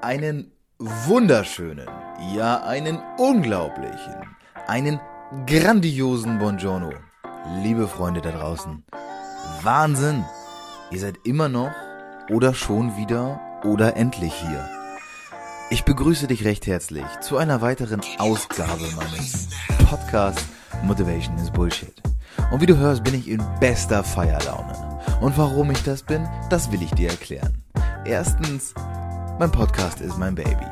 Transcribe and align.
Einen 0.00 0.52
wunderschönen, 0.78 1.88
ja 2.32 2.62
einen 2.62 3.00
unglaublichen, 3.18 4.14
einen 4.68 5.00
grandiosen 5.44 6.38
Buongiorno. 6.38 6.92
Liebe 7.64 7.88
Freunde 7.88 8.20
da 8.20 8.30
draußen. 8.30 8.84
Wahnsinn! 9.62 10.24
Ihr 10.92 11.00
seid 11.00 11.16
immer 11.24 11.48
noch 11.48 11.72
oder 12.30 12.54
schon 12.54 12.96
wieder 12.96 13.40
oder 13.64 13.96
endlich 13.96 14.32
hier. 14.34 14.68
Ich 15.70 15.84
begrüße 15.84 16.28
dich 16.28 16.44
recht 16.44 16.68
herzlich 16.68 17.06
zu 17.20 17.36
einer 17.36 17.60
weiteren 17.60 18.00
Ausgabe 18.18 18.88
meines 18.94 19.48
Podcasts 19.90 20.46
Motivation 20.84 21.36
is 21.38 21.50
Bullshit. 21.50 22.00
Und 22.52 22.60
wie 22.60 22.66
du 22.66 22.76
hörst, 22.76 23.02
bin 23.02 23.14
ich 23.14 23.28
in 23.28 23.42
bester 23.58 24.04
Feierlaune. 24.04 25.00
Und 25.20 25.36
warum 25.36 25.72
ich 25.72 25.82
das 25.82 26.04
bin, 26.04 26.28
das 26.50 26.70
will 26.70 26.82
ich 26.82 26.92
dir 26.92 27.10
erklären. 27.10 27.64
Erstens, 28.04 28.74
mein 29.38 29.52
Podcast 29.52 30.00
ist 30.00 30.18
mein 30.18 30.34
Baby. 30.34 30.66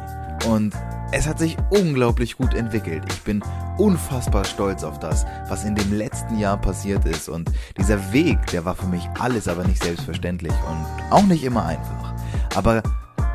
Und 0.49 0.75
es 1.13 1.27
hat 1.27 1.39
sich 1.39 1.57
unglaublich 1.71 2.37
gut 2.37 2.55
entwickelt. 2.55 3.05
Ich 3.09 3.23
bin 3.23 3.43
unfassbar 3.79 4.45
stolz 4.45 4.83
auf 4.83 4.99
das, 4.99 5.25
was 5.49 5.65
in 5.65 5.75
dem 5.75 5.93
letzten 5.93 6.39
Jahr 6.39 6.57
passiert 6.57 7.05
ist. 7.05 7.29
Und 7.29 7.51
dieser 7.79 8.13
Weg, 8.13 8.45
der 8.49 8.65
war 8.65 8.75
für 8.75 8.87
mich 8.87 9.09
alles 9.19 9.47
aber 9.47 9.65
nicht 9.65 9.83
selbstverständlich 9.83 10.53
und 10.69 11.13
auch 11.13 11.23
nicht 11.25 11.45
immer 11.45 11.65
einfach. 11.65 12.15
Aber 12.55 12.83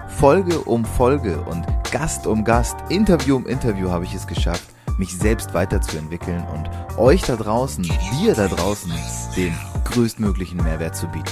Folge 0.08 0.60
um 0.60 0.84
Folge 0.84 1.40
und 1.41 1.66
Gast 1.91 2.27
um 2.27 2.44
Gast, 2.44 2.76
Interview 2.90 3.38
um 3.38 3.48
Interview 3.48 3.90
habe 3.90 4.04
ich 4.04 4.13
es 4.13 4.27
geschafft, 4.27 4.68
mich 4.98 5.18
selbst 5.18 5.54
weiterzuentwickeln 5.54 6.46
und 6.54 6.70
euch 6.98 7.22
da 7.22 7.38
draußen, 7.38 7.84
dir 7.84 8.36
da 8.36 8.48
draußen, 8.48 8.91
den 9.36 9.58
größtmöglichen 9.86 10.62
Mehrwert 10.62 10.96
zu 10.96 11.08
bieten. 11.08 11.32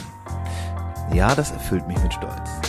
Ja, 1.13 1.35
das 1.35 1.51
erfüllt 1.51 1.87
mich 1.87 2.01
mit 2.01 2.13
Stolz. 2.13 2.68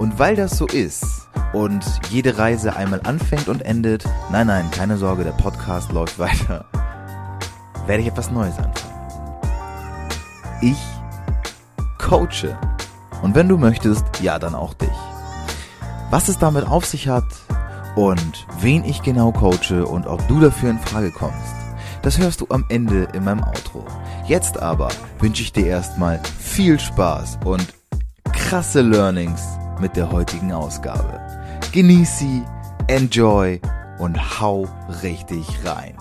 Und 0.00 0.18
weil 0.18 0.34
das 0.34 0.56
so 0.56 0.66
ist 0.66 1.28
und 1.52 1.84
jede 2.08 2.38
Reise 2.38 2.74
einmal 2.74 3.02
anfängt 3.04 3.48
und 3.48 3.60
endet, 3.60 4.08
nein, 4.32 4.46
nein, 4.46 4.70
keine 4.70 4.96
Sorge, 4.96 5.24
der 5.24 5.32
Podcast 5.32 5.92
läuft 5.92 6.18
weiter, 6.18 6.64
werde 7.84 8.02
ich 8.02 8.08
etwas 8.08 8.30
Neues 8.30 8.56
anfangen. 8.56 8.94
Ich 10.62 10.78
coache. 11.98 12.58
Und 13.20 13.34
wenn 13.34 13.46
du 13.46 13.58
möchtest, 13.58 14.06
ja, 14.22 14.38
dann 14.38 14.54
auch 14.54 14.72
dich. 14.72 14.88
Was 16.08 16.28
es 16.28 16.38
damit 16.38 16.66
auf 16.66 16.86
sich 16.86 17.06
hat 17.08 17.28
und 17.94 18.46
wen 18.58 18.86
ich 18.86 19.02
genau 19.02 19.32
coache 19.32 19.84
und 19.84 20.06
ob 20.06 20.26
du 20.28 20.40
dafür 20.40 20.70
in 20.70 20.78
Frage 20.78 21.10
kommst, 21.10 21.54
das 22.00 22.16
hörst 22.16 22.40
du 22.40 22.46
am 22.48 22.64
Ende 22.70 23.06
in 23.12 23.24
meinem 23.24 23.44
Outro. 23.44 23.84
Jetzt 24.26 24.62
aber 24.62 24.88
wünsche 25.18 25.42
ich 25.42 25.52
dir 25.52 25.66
erstmal 25.66 26.22
viel 26.38 26.80
Spaß 26.80 27.40
und 27.44 27.74
krasse 28.32 28.80
Learnings 28.80 29.59
mit 29.80 29.96
der 29.96 30.12
heutigen 30.12 30.52
Ausgabe. 30.52 31.20
Genieß 31.72 32.18
sie, 32.18 32.44
enjoy 32.88 33.60
und 33.98 34.40
hau 34.40 34.68
richtig 35.02 35.46
rein. 35.64 35.96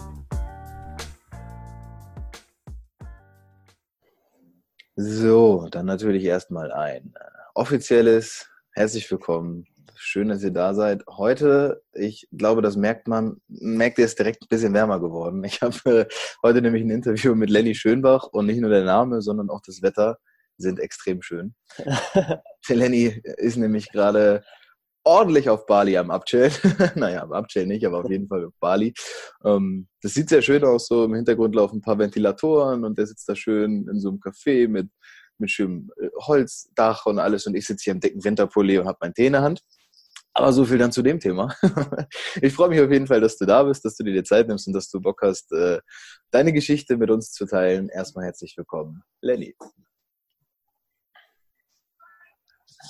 So, 4.96 5.68
dann 5.72 5.86
natürlich 5.86 6.26
erstmal 6.26 6.72
ein 6.74 7.14
äh, 7.16 7.24
offizielles 7.56 8.50
Herzlich 8.72 9.10
willkommen. 9.12 9.66
Schön, 9.96 10.30
dass 10.30 10.44
ihr 10.44 10.52
da 10.52 10.74
seid. 10.74 11.04
Heute, 11.08 11.82
ich 11.92 12.30
glaube, 12.32 12.62
das 12.62 12.78
merkt 12.78 13.08
man, 13.08 13.42
merkt 13.48 13.98
ihr 13.98 14.06
es 14.06 14.16
direkt 14.16 14.44
ein 14.44 14.48
bisschen 14.48 14.74
wärmer 14.74 15.02
geworden. 15.02 15.44
Ich 15.44 15.62
habe 15.62 15.76
äh, 15.86 16.06
heute 16.44 16.62
nämlich 16.62 16.84
ein 16.84 16.90
Interview 16.90 17.36
mit 17.36 17.50
Lenny 17.50 17.76
Schönbach 17.76 18.28
und 18.28 18.46
nicht 18.46 18.62
nur 18.62 18.70
der 18.70 18.86
Name, 18.86 19.22
sondern 19.22 19.50
auch 19.50 19.62
das 19.62 19.82
Wetter 19.82 20.20
sind 20.60 20.80
extrem 20.80 21.22
schön. 21.22 21.56
der 21.78 22.76
Lenny 22.76 23.22
ist 23.38 23.58
nämlich 23.58 23.92
gerade 23.92 24.44
ordentlich 25.04 25.50
auf 25.50 25.66
Bali 25.66 25.98
am 25.98 26.12
Abchillen. 26.12 26.52
naja, 26.96 27.24
am 27.24 27.34
Abchillen 27.34 27.70
nicht, 27.70 27.86
aber 27.86 28.00
auf 28.00 28.10
jeden 28.10 28.28
Fall 28.28 28.46
auf 28.46 28.54
Bali. 28.60 28.94
Ähm, 29.44 29.88
das 30.02 30.14
sieht 30.14 30.30
sehr 30.30 30.42
schön 30.42 30.64
aus, 30.64 30.88
so 30.88 31.06
im 31.06 31.16
Hintergrund 31.16 31.56
laufen 31.56 31.78
ein 31.78 31.82
paar 31.82 31.98
Ventilatoren 31.98 32.83
und 32.83 32.98
der 32.98 33.08
sitzt 33.08 33.28
da 33.28 33.36
schön 33.36 33.88
in 33.89 34.00
so 34.00 34.10
einem 34.10 34.20
Café 34.20 34.67
mit, 34.67 34.89
mit 35.38 35.52
schönem 35.52 35.89
äh, 36.00 36.10
Holzdach 36.28 37.06
und 37.06 37.20
alles 37.20 37.48
und 37.48 37.56
ich 37.56 37.66
sitze 37.66 37.86
hier 37.86 37.94
im 37.94 38.00
dicken 38.00 38.23
Winterpulli 38.23 38.78
und 38.78 38.88
habe 38.88 38.98
meinen 39.02 39.14
Tee 39.14 39.28
in 39.28 39.33
der 39.33 39.42
Hand. 39.42 39.62
Aber 40.33 40.54
so 40.54 40.64
viel 40.64 40.78
dann 40.78 40.92
zu 40.92 41.02
dem 41.02 41.20
Thema. 41.20 41.54
ich 42.42 42.54
freue 42.54 42.70
mich 42.70 42.80
auf 42.80 42.92
jeden 42.92 43.08
Fall, 43.08 43.20
dass 43.20 43.38
du 43.38 43.45
da 43.45 43.64
bist, 43.64 43.83
dass 43.83 43.95
du 43.95 44.04
dir 44.04 44.14
die 44.14 44.23
Zeit 44.23 44.48
nimmst 44.48 44.67
und 44.67 44.73
dass 44.73 44.89
du 44.89 45.02
Bock 45.02 45.22
hast, 45.23 45.52
äh, 45.52 45.80
deine 46.32 46.54
Geschichte 46.54 46.98
mit 46.98 47.10
uns 47.10 47.32
zu 47.32 47.45
teilen. 47.45 47.89
Erstmal 47.89 48.26
herzlich 48.26 48.56
willkommen, 48.56 49.02
Lenny. 49.22 49.56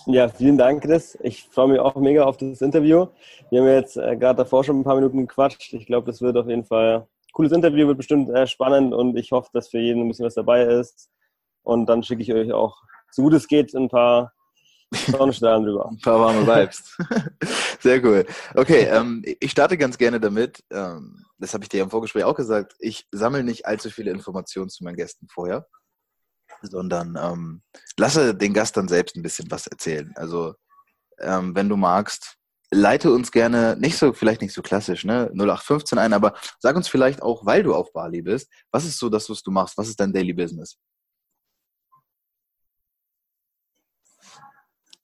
Ja, 0.05 0.27
vielen 0.29 0.57
Dank, 0.57 0.83
Chris. 0.83 1.17
Ich 1.21 1.43
freue 1.49 1.69
mich 1.69 1.79
auch 1.79 1.95
mega 1.95 2.23
auf 2.23 2.37
das 2.37 2.61
Interview. 2.61 3.07
Wir 3.49 3.61
haben 3.61 3.67
jetzt 3.67 3.97
äh, 3.97 4.15
gerade 4.17 4.37
davor 4.37 4.63
schon 4.63 4.79
ein 4.79 4.83
paar 4.83 4.95
Minuten 4.95 5.21
gequatscht. 5.21 5.73
Ich 5.73 5.87
glaube, 5.87 6.05
das 6.05 6.21
wird 6.21 6.37
auf 6.37 6.47
jeden 6.47 6.65
Fall 6.65 6.97
ein 6.97 7.33
cooles 7.33 7.51
Interview, 7.51 7.87
wird 7.87 7.97
bestimmt 7.97 8.29
äh, 8.29 8.45
spannend 8.45 8.93
und 8.93 9.17
ich 9.17 9.31
hoffe, 9.31 9.49
dass 9.53 9.69
für 9.69 9.79
jeden 9.79 10.03
ein 10.03 10.07
bisschen 10.07 10.25
was 10.25 10.35
dabei 10.35 10.63
ist. 10.63 11.09
Und 11.63 11.87
dann 11.87 12.03
schicke 12.03 12.21
ich 12.21 12.33
euch 12.33 12.51
auch, 12.51 12.77
so 13.11 13.23
gut 13.23 13.33
es 13.33 13.47
geht, 13.47 13.73
ein 13.73 13.89
paar 13.89 14.31
Sonnenstrahlen 14.91 15.65
drüber. 15.65 15.89
ein 15.89 15.99
paar 15.99 16.19
warme 16.19 16.45
Vibes. 16.45 16.97
Sehr 17.79 18.03
cool. 18.03 18.25
Okay, 18.55 18.87
ähm, 18.91 19.23
ich 19.39 19.51
starte 19.51 19.77
ganz 19.77 19.97
gerne 19.97 20.19
damit. 20.19 20.63
Ähm, 20.71 21.25
das 21.39 21.53
habe 21.53 21.63
ich 21.63 21.69
dir 21.69 21.81
im 21.81 21.89
Vorgespräch 21.89 22.23
auch 22.23 22.35
gesagt. 22.35 22.75
Ich 22.79 23.07
sammle 23.11 23.43
nicht 23.43 23.65
allzu 23.65 23.89
viele 23.89 24.11
Informationen 24.11 24.69
zu 24.69 24.83
meinen 24.83 24.97
Gästen 24.97 25.27
vorher 25.29 25.67
sondern 26.61 27.17
ähm, 27.21 27.61
lasse 27.97 28.35
den 28.35 28.53
Gast 28.53 28.77
dann 28.77 28.87
selbst 28.87 29.15
ein 29.15 29.23
bisschen 29.23 29.49
was 29.51 29.67
erzählen. 29.67 30.11
Also 30.15 30.55
ähm, 31.19 31.55
wenn 31.55 31.69
du 31.69 31.77
magst, 31.77 32.37
leite 32.71 33.11
uns 33.11 33.31
gerne, 33.31 33.75
nicht 33.77 33.97
so, 33.97 34.13
vielleicht 34.13 34.41
nicht 34.41 34.53
so 34.53 34.61
klassisch, 34.61 35.03
ne, 35.05 35.29
0815 35.33 35.97
ein, 35.97 36.13
aber 36.13 36.33
sag 36.59 36.75
uns 36.75 36.87
vielleicht 36.87 37.21
auch, 37.21 37.45
weil 37.45 37.63
du 37.63 37.73
auf 37.73 37.91
Bali 37.93 38.21
bist, 38.21 38.49
was 38.71 38.85
ist 38.85 38.99
so 38.99 39.09
das, 39.09 39.29
was 39.29 39.41
du 39.41 39.51
machst? 39.51 39.77
Was 39.77 39.89
ist 39.89 39.99
dein 39.99 40.13
Daily 40.13 40.33
Business? 40.33 40.77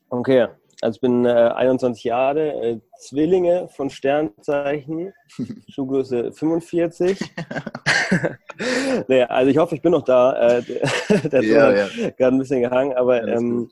Okay, 0.09 0.47
also 0.81 0.95
ich 0.95 1.01
bin 1.01 1.25
äh, 1.25 1.29
21 1.29 2.03
Jahre, 2.03 2.53
äh, 2.61 2.79
Zwillinge 2.99 3.69
von 3.69 3.89
Sternzeichen, 3.89 5.13
Schuhgröße 5.69 6.31
45. 6.31 7.19
nee, 9.07 9.23
also 9.23 9.51
ich 9.51 9.57
hoffe, 9.57 9.75
ich 9.75 9.81
bin 9.81 9.91
noch 9.91 10.03
da. 10.03 10.57
Äh, 10.57 10.63
der 11.29 11.43
ja, 11.43 11.71
ja. 11.73 11.87
gerade 12.11 12.35
ein 12.35 12.39
bisschen 12.39 12.61
gehangen, 12.61 12.93
aber 12.93 13.27
ähm, 13.27 13.69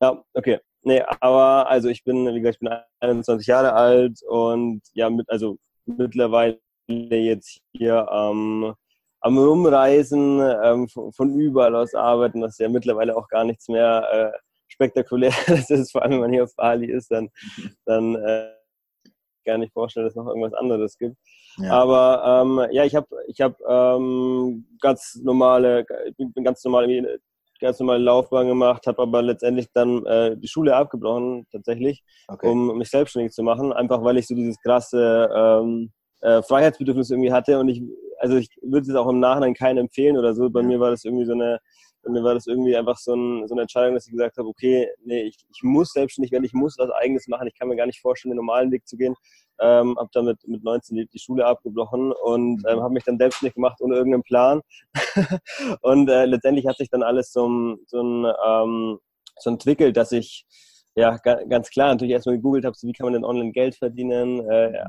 ja, 0.00 0.22
okay. 0.34 0.58
Nee, 0.82 1.02
aber 1.20 1.68
also 1.68 1.88
ich 1.88 2.04
bin, 2.04 2.26
wie 2.26 2.40
gesagt, 2.40 2.56
ich 2.56 2.68
bin 2.68 2.74
21 3.00 3.46
Jahre 3.46 3.74
alt 3.74 4.22
und 4.26 4.80
ja, 4.94 5.10
mit, 5.10 5.28
also 5.28 5.58
mittlerweile 5.84 6.58
jetzt 6.88 7.60
hier 7.72 8.08
ähm, 8.10 8.74
am 9.20 9.38
Rumreisen, 9.38 10.40
ähm, 10.64 10.88
von, 10.88 11.12
von, 11.12 11.38
überall 11.38 11.76
aus 11.76 11.94
arbeiten, 11.94 12.40
das 12.40 12.52
ist 12.52 12.60
ja 12.60 12.70
mittlerweile 12.70 13.14
auch 13.14 13.28
gar 13.28 13.44
nichts 13.44 13.68
mehr 13.68 14.32
äh, 14.70 14.72
spektakuläres 14.72 15.70
ist, 15.70 15.92
vor 15.92 16.02
allem 16.02 16.12
wenn 16.12 16.20
man 16.20 16.32
hier 16.32 16.44
auf 16.44 16.54
Bali 16.56 16.90
ist, 16.90 17.10
dann, 17.10 17.28
dann 17.84 18.14
äh, 18.14 18.50
gar 19.44 19.58
nicht 19.58 19.72
vorstellen, 19.72 20.06
dass 20.06 20.12
es 20.12 20.16
noch 20.16 20.28
irgendwas 20.28 20.54
anderes 20.54 20.96
gibt. 20.98 21.16
Ja. 21.58 21.72
Aber 21.72 22.42
ähm, 22.42 22.68
ja, 22.72 22.84
ich 22.84 22.94
habe 22.94 23.06
ich 23.26 23.40
hab, 23.40 23.58
ähm, 23.68 24.66
ganz 24.80 25.18
normale, 25.22 25.84
ich 26.06 26.16
bin 26.16 26.44
ganz 26.44 26.62
normal 26.64 26.86
ganz 27.60 27.78
normale 27.78 28.02
Laufbahn 28.02 28.48
gemacht, 28.48 28.86
habe 28.86 29.02
aber 29.02 29.22
letztendlich 29.22 29.66
dann 29.74 30.04
äh, 30.06 30.36
die 30.36 30.48
Schule 30.48 30.74
abgebrochen 30.74 31.46
tatsächlich, 31.52 32.02
okay. 32.28 32.48
um 32.48 32.78
mich 32.78 32.88
selbstständig 32.88 33.32
zu 33.32 33.42
machen, 33.42 33.72
einfach 33.72 34.02
weil 34.02 34.16
ich 34.16 34.26
so 34.26 34.34
dieses 34.34 34.58
krasse 34.60 35.28
ähm, 35.34 35.92
äh, 36.22 36.42
Freiheitsbedürfnis 36.42 37.10
irgendwie 37.10 37.32
hatte 37.32 37.58
und 37.58 37.68
ich, 37.68 37.82
also 38.18 38.36
ich 38.36 38.48
würde 38.62 38.90
es 38.90 38.96
auch 38.96 39.08
im 39.08 39.20
Nachhinein 39.20 39.54
keinen 39.54 39.78
empfehlen 39.78 40.16
oder 40.16 40.34
so. 40.34 40.48
Bei 40.50 40.60
ja. 40.60 40.66
mir 40.66 40.80
war 40.80 40.90
das 40.90 41.04
irgendwie 41.04 41.26
so 41.26 41.32
eine 41.32 41.60
bei 42.02 42.10
mir 42.10 42.22
war 42.22 42.34
das 42.34 42.46
irgendwie 42.46 42.76
einfach 42.76 42.96
so, 42.96 43.14
ein, 43.14 43.46
so 43.46 43.54
eine 43.54 43.62
Entscheidung, 43.62 43.94
dass 43.94 44.06
ich 44.06 44.12
gesagt 44.12 44.38
habe, 44.38 44.48
okay, 44.48 44.88
nee, 45.04 45.22
ich, 45.22 45.36
ich 45.48 45.62
muss 45.62 45.92
selbstständig 45.92 46.32
werden, 46.32 46.44
ich 46.44 46.52
muss 46.52 46.76
was 46.78 46.90
Eigenes 46.90 47.28
machen, 47.28 47.46
ich 47.46 47.58
kann 47.58 47.68
mir 47.68 47.76
gar 47.76 47.86
nicht 47.86 48.00
vorstellen, 48.00 48.30
den 48.32 48.38
normalen 48.38 48.70
Weg 48.70 48.86
zu 48.86 48.96
gehen. 48.96 49.14
Ähm, 49.60 49.96
habe 49.98 50.08
damit 50.14 50.38
mit 50.46 50.64
19 50.64 50.96
die, 50.96 51.06
die 51.06 51.18
Schule 51.18 51.44
abgebrochen 51.44 52.12
und 52.12 52.62
ähm, 52.66 52.80
habe 52.80 52.94
mich 52.94 53.04
dann 53.04 53.18
selbstständig 53.18 53.54
gemacht 53.54 53.80
ohne 53.80 53.96
irgendeinen 53.96 54.22
Plan. 54.22 54.62
und 55.82 56.08
äh, 56.08 56.24
letztendlich 56.24 56.66
hat 56.66 56.78
sich 56.78 56.88
dann 56.88 57.02
alles 57.02 57.32
so, 57.32 57.76
so, 57.86 58.02
ein, 58.02 58.32
ähm, 58.46 58.98
so 59.38 59.50
entwickelt, 59.50 59.96
dass 59.98 60.12
ich 60.12 60.46
ja 60.96 61.16
ganz 61.18 61.70
klar 61.70 61.88
natürlich 61.88 62.12
erstmal 62.12 62.36
gegoogelt 62.36 62.64
habe, 62.64 62.76
so 62.76 62.88
wie 62.88 62.92
kann 62.92 63.04
man 63.04 63.12
denn 63.12 63.24
online 63.24 63.52
Geld 63.52 63.76
verdienen, 63.76 64.40
äh, 64.48 64.82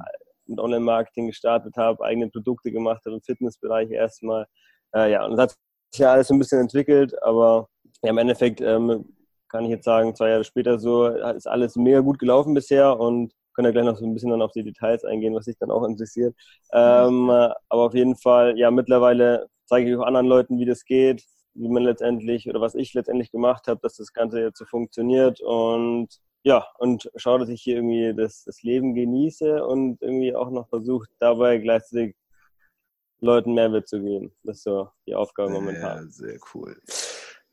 mit 0.46 0.60
Online-Marketing 0.60 1.28
gestartet 1.28 1.75
habe, 1.78 2.04
eigene 2.04 2.30
Produkte 2.30 2.72
gemacht 2.72 3.02
habe 3.06 3.16
im 3.16 3.22
Fitnessbereich 3.22 3.90
erstmal. 3.92 4.46
Äh, 4.94 5.12
ja, 5.12 5.25
und 5.25 5.38
das 5.38 5.52
hat 5.52 5.57
ja 6.00 6.12
alles 6.14 6.30
ein 6.32 6.40
bisschen 6.40 6.60
entwickelt, 6.62 7.22
aber 7.24 7.68
ja, 8.04 8.10
im 8.10 8.18
Endeffekt 8.18 8.62
ähm, 8.62 9.06
kann 9.50 9.66
ich 9.66 9.72
jetzt 9.72 9.86
sagen, 9.86 10.16
zwei 10.16 10.30
Jahre 10.30 10.44
später 10.44 10.80
so 10.80 11.08
ist 11.08 11.48
alles 11.48 11.76
mega 11.76 12.00
gut 12.00 12.20
gelaufen 12.20 12.54
bisher 12.54 13.00
und 13.00 13.34
können 13.54 13.66
ja 13.66 13.72
gleich 13.72 13.86
noch 13.86 13.98
so 13.98 14.06
ein 14.06 14.14
bisschen 14.14 14.30
dann 14.30 14.42
auf 14.42 14.54
die 14.54 14.64
Details 14.64 15.04
eingehen, 15.04 15.36
was 15.36 15.46
sich 15.46 15.58
dann 15.60 15.72
auch 15.72 15.84
interessiert. 15.84 16.36
Ähm, 16.74 17.30
aber 17.30 17.58
auf 17.70 17.94
jeden 17.94 18.16
Fall, 18.16 18.58
ja, 18.58 18.72
mittlerweile 18.72 19.48
zeige 19.66 19.90
ich 19.90 19.98
auch 19.98 20.06
anderen 20.06 20.28
Leuten, 20.28 20.58
wie 20.58 20.66
das 20.66 20.86
geht, 20.86 21.24
wie 21.54 21.68
man 21.68 21.84
letztendlich 21.84 22.48
oder 22.50 22.62
was 22.62 22.76
ich 22.76 22.94
letztendlich 22.94 23.32
gemacht 23.32 23.68
habe, 23.68 23.80
dass 23.84 23.98
das 23.98 24.14
Ganze 24.14 24.42
jetzt 24.42 24.58
so 24.58 24.66
funktioniert 24.66 25.42
und 25.42 26.08
ja, 26.44 26.66
und 26.80 27.12
schaue, 27.18 27.40
dass 27.40 27.50
ich 27.50 27.62
hier 27.62 27.76
irgendwie 27.76 28.16
das, 28.16 28.44
das 28.46 28.64
Leben 28.64 28.96
genieße 28.96 29.64
und 29.64 30.02
irgendwie 30.02 30.34
auch 30.36 30.50
noch 30.50 30.70
versuche, 30.70 31.08
dabei 31.20 31.58
gleichzeitig 31.60 32.16
Leuten 33.21 33.53
Mehrwert 33.53 33.88
zu 33.88 34.01
geben. 34.01 34.31
Das 34.44 34.57
ist 34.57 34.63
so 34.63 34.89
die 35.07 35.15
Aufgabe 35.15 35.51
momentan. 35.51 36.06
Ja, 36.06 36.12
sehr 36.12 36.39
cool. 36.53 36.75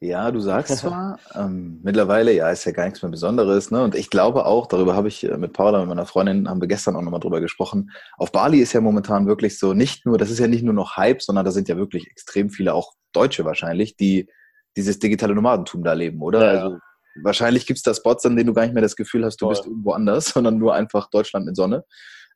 Ja, 0.00 0.30
du 0.30 0.40
sagst 0.40 0.78
zwar, 0.78 1.18
ähm, 1.34 1.80
mittlerweile, 1.82 2.32
ja, 2.32 2.50
ist 2.50 2.64
ja 2.64 2.72
gar 2.72 2.84
nichts 2.84 3.02
mehr 3.02 3.10
Besonderes, 3.10 3.70
ne? 3.70 3.82
Und 3.82 3.94
ich 3.94 4.10
glaube 4.10 4.46
auch, 4.46 4.66
darüber 4.66 4.94
habe 4.94 5.08
ich 5.08 5.24
äh, 5.24 5.36
mit 5.36 5.52
Paula, 5.52 5.80
mit 5.80 5.88
meiner 5.88 6.06
Freundin, 6.06 6.48
haben 6.48 6.60
wir 6.60 6.68
gestern 6.68 6.96
auch 6.96 7.02
nochmal 7.02 7.20
drüber 7.20 7.40
gesprochen. 7.40 7.90
Auf 8.16 8.32
Bali 8.32 8.60
ist 8.60 8.72
ja 8.72 8.80
momentan 8.80 9.26
wirklich 9.26 9.58
so 9.58 9.74
nicht 9.74 10.06
nur, 10.06 10.16
das 10.16 10.30
ist 10.30 10.38
ja 10.38 10.46
nicht 10.46 10.62
nur 10.62 10.74
noch 10.74 10.96
Hype, 10.96 11.22
sondern 11.22 11.44
da 11.44 11.50
sind 11.50 11.68
ja 11.68 11.76
wirklich 11.76 12.08
extrem 12.08 12.50
viele, 12.50 12.74
auch 12.74 12.94
Deutsche 13.12 13.44
wahrscheinlich, 13.44 13.96
die 13.96 14.28
dieses 14.76 14.98
digitale 15.00 15.34
Nomadentum 15.34 15.82
da 15.82 15.92
leben, 15.94 16.22
oder? 16.22 16.54
Ja, 16.54 16.62
also 16.62 16.78
wahrscheinlich 17.22 17.66
gibt 17.66 17.78
es 17.78 17.82
da 17.82 17.92
Spots, 17.92 18.24
an 18.24 18.36
denen 18.36 18.46
du 18.46 18.54
gar 18.54 18.62
nicht 18.62 18.74
mehr 18.74 18.82
das 18.82 18.94
Gefühl 18.94 19.24
hast, 19.24 19.40
du 19.40 19.46
Voll. 19.46 19.54
bist 19.54 19.66
irgendwo 19.66 19.92
anders, 19.92 20.26
sondern 20.34 20.58
nur 20.58 20.74
einfach 20.74 21.10
Deutschland 21.10 21.46
mit 21.46 21.56
Sonne. 21.56 21.84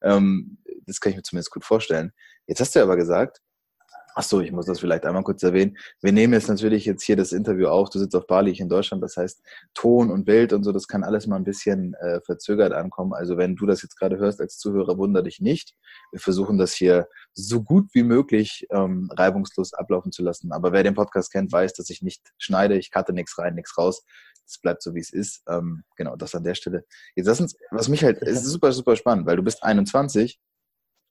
Ähm, 0.02 0.58
das 0.86 1.00
kann 1.00 1.10
ich 1.10 1.16
mir 1.16 1.22
zumindest 1.22 1.52
gut 1.52 1.64
vorstellen. 1.64 2.12
Jetzt 2.46 2.60
hast 2.60 2.74
du 2.74 2.82
aber 2.82 2.96
gesagt, 2.96 3.40
Ach 4.14 4.22
so, 4.22 4.40
ich 4.40 4.52
muss 4.52 4.66
das 4.66 4.80
vielleicht 4.80 5.06
einmal 5.06 5.22
kurz 5.22 5.42
erwähnen. 5.42 5.78
Wir 6.02 6.12
nehmen 6.12 6.34
jetzt 6.34 6.48
natürlich 6.48 6.84
jetzt 6.84 7.02
hier 7.02 7.16
das 7.16 7.32
Interview 7.32 7.68
auf. 7.68 7.88
Du 7.88 7.98
sitzt 7.98 8.14
auf 8.14 8.26
Bali, 8.26 8.50
ich 8.50 8.60
in 8.60 8.68
Deutschland. 8.68 9.02
Das 9.02 9.16
heißt, 9.16 9.42
Ton 9.74 10.10
und 10.10 10.24
Bild 10.24 10.52
und 10.52 10.64
so, 10.64 10.72
das 10.72 10.86
kann 10.86 11.02
alles 11.02 11.26
mal 11.26 11.36
ein 11.36 11.44
bisschen 11.44 11.94
äh, 11.94 12.20
verzögert 12.20 12.72
ankommen. 12.72 13.14
Also 13.14 13.38
wenn 13.38 13.56
du 13.56 13.64
das 13.64 13.80
jetzt 13.82 13.98
gerade 13.98 14.18
hörst 14.18 14.40
als 14.40 14.58
Zuhörer, 14.58 14.98
wunder 14.98 15.22
dich 15.22 15.40
nicht. 15.40 15.74
Wir 16.10 16.20
versuchen 16.20 16.58
das 16.58 16.74
hier 16.74 17.08
so 17.32 17.62
gut 17.62 17.88
wie 17.94 18.02
möglich 18.02 18.66
ähm, 18.70 19.10
reibungslos 19.16 19.72
ablaufen 19.72 20.12
zu 20.12 20.22
lassen. 20.22 20.52
Aber 20.52 20.72
wer 20.72 20.82
den 20.82 20.94
Podcast 20.94 21.32
kennt, 21.32 21.50
weiß, 21.50 21.72
dass 21.72 21.88
ich 21.88 22.02
nicht 22.02 22.32
schneide. 22.36 22.76
Ich 22.76 22.90
cutte 22.90 23.14
nichts 23.14 23.38
rein, 23.38 23.54
nichts 23.54 23.78
raus. 23.78 24.04
Es 24.46 24.58
bleibt 24.58 24.82
so, 24.82 24.94
wie 24.94 25.00
es 25.00 25.12
ist. 25.12 25.42
Ähm, 25.48 25.84
genau, 25.96 26.16
das 26.16 26.34
an 26.34 26.44
der 26.44 26.54
Stelle. 26.54 26.84
Jetzt 27.16 27.26
lass 27.26 27.40
uns, 27.40 27.56
was 27.70 27.88
mich 27.88 28.04
halt, 28.04 28.20
es 28.20 28.42
ist 28.42 28.50
super, 28.50 28.72
super 28.72 28.96
spannend, 28.96 29.26
weil 29.26 29.36
du 29.36 29.42
bist 29.42 29.62
21 29.62 30.38
und 30.38 30.51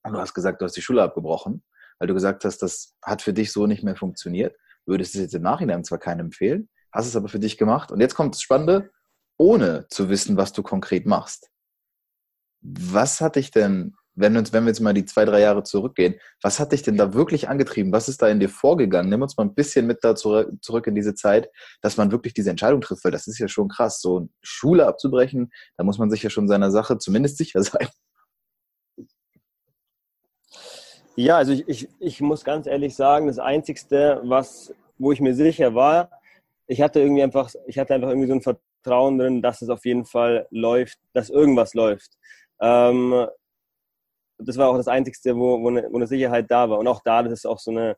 du 0.04 0.18
hast 0.18 0.34
gesagt, 0.34 0.62
du 0.62 0.66
hast 0.66 0.76
die 0.76 0.82
Schule 0.82 1.04
abgebrochen 1.04 1.64
weil 2.02 2.08
du 2.08 2.16
gesagt 2.16 2.46
hast, 2.46 2.64
das 2.64 2.96
hat 3.04 3.22
für 3.22 3.32
dich 3.32 3.52
so 3.52 3.68
nicht 3.68 3.84
mehr 3.84 3.96
funktioniert. 3.96 4.56
Würdest 4.88 5.14
es 5.14 5.22
jetzt 5.22 5.36
im 5.36 5.44
Nachhinein 5.44 5.84
zwar 5.84 6.00
keinem 6.00 6.26
empfehlen, 6.28 6.68
hast 6.92 7.06
es 7.06 7.16
aber 7.16 7.28
für 7.28 7.38
dich 7.38 7.60
gemacht. 7.60 7.92
Und 7.92 8.00
jetzt 8.00 8.16
kommt 8.16 8.34
das 8.34 8.42
Spannende, 8.42 8.90
ohne 9.38 9.86
zu 9.88 10.10
wissen, 10.10 10.36
was 10.36 10.52
du 10.52 10.64
konkret 10.64 11.06
machst. 11.06 11.52
Was 12.62 13.22
hat 13.22 13.36
dich 13.36 13.52
denn, 13.52 13.94
wenn 14.16 14.34
wir, 14.34 14.40
uns, 14.40 14.52
wenn 14.52 14.64
wir 14.64 14.70
jetzt 14.70 14.80
mal 14.80 14.96
die 14.96 15.06
zwei, 15.06 15.26
drei 15.26 15.42
Jahre 15.42 15.62
zurückgehen, 15.62 16.16
was 16.42 16.60
hat 16.60 16.72
dich 16.72 16.82
denn 16.82 16.98
da 16.98 17.14
wirklich 17.14 17.50
angetrieben? 17.50 17.92
Was 17.92 18.10
ist 18.10 18.24
da 18.24 18.30
in 18.30 18.40
dir 18.40 18.50
vorgegangen? 18.50 19.12
Nimm 19.12 19.22
uns 19.22 19.38
mal 19.38 19.44
ein 19.44 19.54
bisschen 19.54 19.86
mit 19.86 20.04
da 20.04 20.16
zurück 20.16 20.88
in 20.88 20.96
diese 20.96 21.14
Zeit, 21.14 21.52
dass 21.84 21.98
man 21.98 22.12
wirklich 22.12 22.34
diese 22.34 22.50
Entscheidung 22.50 22.82
trifft, 22.82 23.04
weil 23.06 23.12
das 23.12 23.28
ist 23.28 23.38
ja 23.38 23.48
schon 23.48 23.68
krass, 23.68 24.02
so 24.02 24.28
Schule 24.42 24.88
abzubrechen, 24.88 25.52
da 25.78 25.84
muss 25.84 26.00
man 26.00 26.10
sich 26.10 26.24
ja 26.24 26.32
schon 26.32 26.48
seiner 26.48 26.72
Sache 26.72 26.98
zumindest 26.98 27.38
sicher 27.38 27.62
sein. 27.64 27.90
Ja, 31.16 31.38
also 31.38 31.52
ich, 31.52 31.68
ich, 31.68 31.90
ich 32.00 32.22
muss 32.22 32.44
ganz 32.44 32.68
ehrlich 32.68 32.96
sagen, 32.96 33.28
das 33.28 33.40
Einzigste, 33.40 34.22
was, 34.24 34.74
wo 34.98 35.12
ich 35.12 35.20
mir 35.20 35.34
sicher 35.34 35.76
war, 35.76 36.10
ich 36.68 36.82
hatte 36.82 37.02
irgendwie 37.02 37.24
einfach, 37.24 37.52
ich 37.68 37.78
hatte 37.78 37.94
einfach 37.94 38.10
irgendwie 38.10 38.28
so 38.28 38.34
ein 38.34 38.42
Vertrauen 38.42 39.18
drin, 39.18 39.42
dass 39.42 39.62
es 39.62 39.70
auf 39.70 39.84
jeden 39.86 40.06
Fall 40.06 40.48
läuft, 40.52 41.00
dass 41.14 41.30
irgendwas 41.30 41.74
läuft. 41.74 42.18
Ähm, 42.62 43.28
das 44.38 44.58
war 44.58 44.70
auch 44.70 44.78
das 44.78 44.88
Einzigste, 44.88 45.36
wo, 45.36 45.62
wo, 45.62 45.68
eine, 45.68 45.92
wo 45.92 45.98
eine 45.98 46.08
Sicherheit 46.08 46.50
da 46.50 46.70
war. 46.70 46.80
Und 46.80 46.88
auch 46.88 47.02
da, 47.04 47.24
das 47.24 47.34
ist 47.34 47.46
auch 47.46 47.60
so 47.60 47.72
eine, 47.72 47.98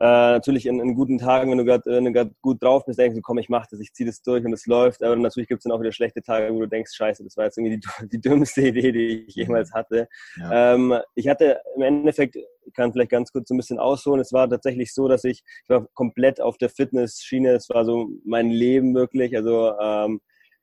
äh, 0.00 0.32
natürlich 0.32 0.64
in, 0.64 0.80
in, 0.80 0.94
guten 0.94 1.18
Tagen, 1.18 1.50
wenn 1.50 1.58
du 1.58 1.64
gerade 1.64 2.34
gut 2.40 2.62
drauf 2.62 2.86
bist, 2.86 2.98
denkst 2.98 3.16
du, 3.16 3.20
komm, 3.20 3.36
ich 3.36 3.50
mach 3.50 3.66
das, 3.66 3.80
ich 3.80 3.92
ziehe 3.92 4.08
das 4.08 4.22
durch 4.22 4.44
und 4.46 4.52
es 4.54 4.64
läuft. 4.64 5.02
Aber 5.02 5.14
natürlich 5.14 5.48
gibt 5.48 5.58
es 5.58 5.64
dann 5.64 5.72
auch 5.72 5.80
wieder 5.80 5.92
schlechte 5.92 6.22
Tage, 6.22 6.54
wo 6.54 6.60
du 6.60 6.66
denkst, 6.66 6.92
scheiße, 6.94 7.22
das 7.22 7.36
war 7.36 7.44
jetzt 7.44 7.58
irgendwie 7.58 7.78
die, 7.78 7.86
die 8.08 8.20
dümmste 8.20 8.62
Idee, 8.62 8.92
die 8.92 9.26
ich 9.28 9.34
jemals 9.34 9.74
hatte. 9.74 10.08
Ja. 10.36 10.74
Ähm, 10.74 10.98
ich 11.14 11.28
hatte 11.28 11.60
im 11.76 11.82
Endeffekt, 11.82 12.36
ich 12.36 12.72
kann 12.72 12.92
vielleicht 12.92 13.10
ganz 13.10 13.30
kurz 13.30 13.48
so 13.48 13.54
ein 13.54 13.58
bisschen 13.58 13.78
ausholen, 13.78 14.20
es 14.20 14.32
war 14.32 14.48
tatsächlich 14.48 14.94
so, 14.94 15.06
dass 15.06 15.24
ich, 15.24 15.42
ich 15.64 15.68
war 15.68 15.86
komplett 15.92 16.40
auf 16.40 16.56
der 16.56 16.70
Fitness-Schiene, 16.70 17.50
es 17.50 17.68
war 17.68 17.84
so 17.84 18.08
mein 18.24 18.48
Leben 18.48 18.94
wirklich, 18.94 19.36
also 19.36 19.78
ähm, 19.78 20.20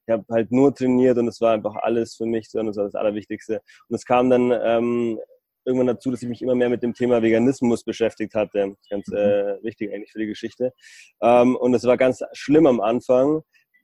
ich 0.08 0.14
habe 0.14 0.26
halt 0.32 0.52
nur 0.52 0.74
trainiert 0.74 1.18
und 1.18 1.28
es 1.28 1.42
war 1.42 1.54
einfach 1.54 1.76
alles 1.76 2.16
für 2.16 2.26
mich, 2.26 2.50
sondern 2.50 2.68
das 2.68 2.78
war 2.78 2.86
das 2.86 2.96
Allerwichtigste. 2.96 3.62
Und 3.90 3.96
es 3.96 4.06
kam 4.06 4.30
dann 4.30 4.52
ähm, 4.64 5.20
irgendwann 5.68 5.88
dazu, 5.88 6.10
dass 6.10 6.24
ich 6.24 6.30
mich 6.30 6.42
immer 6.42 6.56
mehr 6.56 6.70
mit 6.70 6.82
dem 6.82 6.94
Thema 6.94 7.22
Veganismus 7.22 7.84
beschäftigt 7.84 8.34
hatte. 8.34 8.76
Ganz 8.90 9.08
mhm. 9.08 9.18
äh, 9.18 9.64
wichtig 9.64 9.94
eigentlich 9.94 10.12
für 10.12 10.20
die 10.20 10.28
Geschichte. 10.28 10.74
Ähm, 11.22 11.56
und 11.56 11.74
es 11.74 11.84
war 11.84 11.98
ganz 11.98 12.24
schlimm 12.34 12.66
am 12.66 12.80
Anfang, 12.80 13.42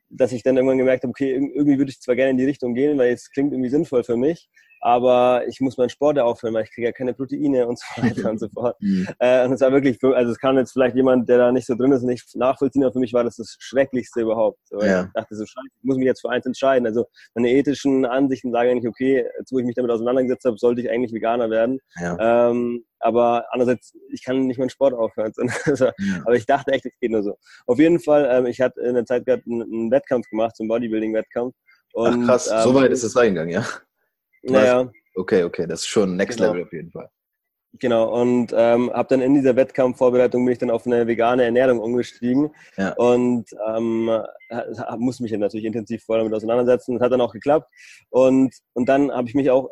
dass 0.09 0.31
ich 0.31 0.43
dann 0.43 0.55
irgendwann 0.55 0.77
gemerkt 0.77 1.03
habe, 1.03 1.11
okay, 1.11 1.33
irgendwie 1.33 1.77
würde 1.77 1.91
ich 1.91 1.99
zwar 1.99 2.15
gerne 2.15 2.31
in 2.31 2.37
die 2.37 2.45
Richtung 2.45 2.73
gehen, 2.73 2.97
weil 2.97 3.13
es 3.13 3.29
klingt 3.29 3.51
irgendwie 3.51 3.69
sinnvoll 3.69 4.03
für 4.03 4.15
mich, 4.15 4.47
aber 4.83 5.47
ich 5.47 5.61
muss 5.61 5.77
meinen 5.77 5.87
Sport 5.87 6.17
ja 6.17 6.25
aufhören, 6.25 6.53
weil 6.53 6.65
ich 6.65 6.71
kriege 6.73 6.87
ja 6.87 6.91
keine 6.91 7.13
Proteine 7.13 7.65
und 7.67 7.79
so 7.79 8.01
weiter 8.01 8.29
und 8.29 8.39
so 8.39 8.49
fort. 8.49 8.75
Mhm. 8.83 9.07
Äh, 9.19 9.45
und 9.45 9.53
es 9.53 9.61
war 9.61 9.71
wirklich, 9.71 10.03
also 10.03 10.31
es 10.31 10.39
kann 10.39 10.57
jetzt 10.57 10.73
vielleicht 10.73 10.95
jemand, 10.95 11.29
der 11.29 11.37
da 11.37 11.51
nicht 11.51 11.67
so 11.67 11.75
drin 11.75 11.91
ist, 11.93 12.01
nicht 12.03 12.35
nachvollziehen, 12.35 12.83
aber 12.83 12.91
für 12.91 12.99
mich 12.99 13.13
war 13.13 13.23
das 13.23 13.37
das 13.37 13.55
Schrecklichste 13.59 14.21
überhaupt. 14.21 14.59
So, 14.65 14.81
ja. 14.81 15.05
Ich 15.05 15.13
dachte 15.13 15.35
so, 15.35 15.45
scheiße, 15.45 15.67
ich 15.77 15.83
muss 15.83 15.95
mich 15.95 16.05
jetzt 16.05 16.19
für 16.19 16.29
eins 16.29 16.45
entscheiden. 16.45 16.85
Also 16.85 17.05
meine 17.33 17.49
ethischen 17.51 18.05
Ansichten 18.05 18.51
sagen 18.51 18.71
eigentlich, 18.71 18.89
okay, 18.89 19.25
jetzt 19.39 19.53
wo 19.53 19.59
ich 19.59 19.65
mich 19.65 19.75
damit 19.75 19.89
auseinandergesetzt 19.91 20.43
habe, 20.45 20.57
sollte 20.57 20.81
ich 20.81 20.89
eigentlich 20.89 21.13
Veganer 21.13 21.49
werden. 21.49 21.79
Ja. 22.01 22.49
Ähm, 22.49 22.83
aber 22.99 23.45
andererseits, 23.51 23.93
ich 24.11 24.23
kann 24.23 24.47
nicht 24.47 24.57
meinen 24.57 24.69
Sport 24.69 24.93
aufhören. 24.93 25.31
Also, 25.65 25.85
ja. 25.85 25.93
Aber 26.25 26.35
ich 26.35 26.45
dachte 26.45 26.71
echt, 26.71 26.85
es 26.85 26.99
geht 26.99 27.11
nur 27.11 27.23
so. 27.23 27.37
Auf 27.67 27.79
jeden 27.79 27.99
Fall, 27.99 28.27
ähm, 28.29 28.47
ich 28.47 28.59
hatte 28.59 28.81
in 28.81 28.95
der 28.95 29.05
Zeit 29.05 29.25
gerade 29.25 29.43
einen, 29.45 29.61
einen 29.61 29.91
Wettkampf 29.91 30.27
gemacht, 30.29 30.57
zum 30.57 30.67
Bodybuilding-Wettkampf. 30.67 31.55
Ach 31.95 32.17
krass, 32.25 32.49
ähm, 32.51 32.61
so 32.63 32.73
weit 32.73 32.91
ist 32.91 33.03
es 33.03 33.15
reingegangen, 33.15 33.53
ja? 33.53 33.65
Naja. 34.43 34.91
Okay, 35.15 35.43
okay, 35.43 35.67
das 35.67 35.81
ist 35.81 35.87
schon 35.87 36.15
Next 36.15 36.37
genau. 36.37 36.51
Level 36.51 36.65
auf 36.65 36.73
jeden 36.73 36.91
Fall. 36.91 37.09
Genau, 37.79 38.21
und 38.21 38.53
ähm, 38.55 38.91
habe 38.93 39.09
dann 39.09 39.21
in 39.21 39.33
dieser 39.33 39.55
Wettkampfvorbereitung 39.55 40.45
bin 40.45 40.51
ich 40.51 40.59
dann 40.59 40.69
auf 40.69 40.85
eine 40.85 41.07
vegane 41.07 41.43
Ernährung 41.43 41.79
umgestiegen 41.79 42.51
ja. 42.77 42.93
und 42.93 43.45
ähm, 43.67 44.11
musste 44.99 45.23
mich 45.23 45.31
dann 45.31 45.41
natürlich 45.41 45.65
intensiv 45.65 46.03
vorher 46.03 46.23
damit 46.23 46.35
auseinandersetzen. 46.35 46.93
Das 46.93 47.01
hat 47.01 47.11
dann 47.11 47.21
auch 47.21 47.33
geklappt. 47.33 47.67
Und, 48.11 48.53
und 48.73 48.87
dann 48.87 49.11
habe 49.11 49.27
ich 49.27 49.33
mich 49.33 49.49
auch 49.49 49.71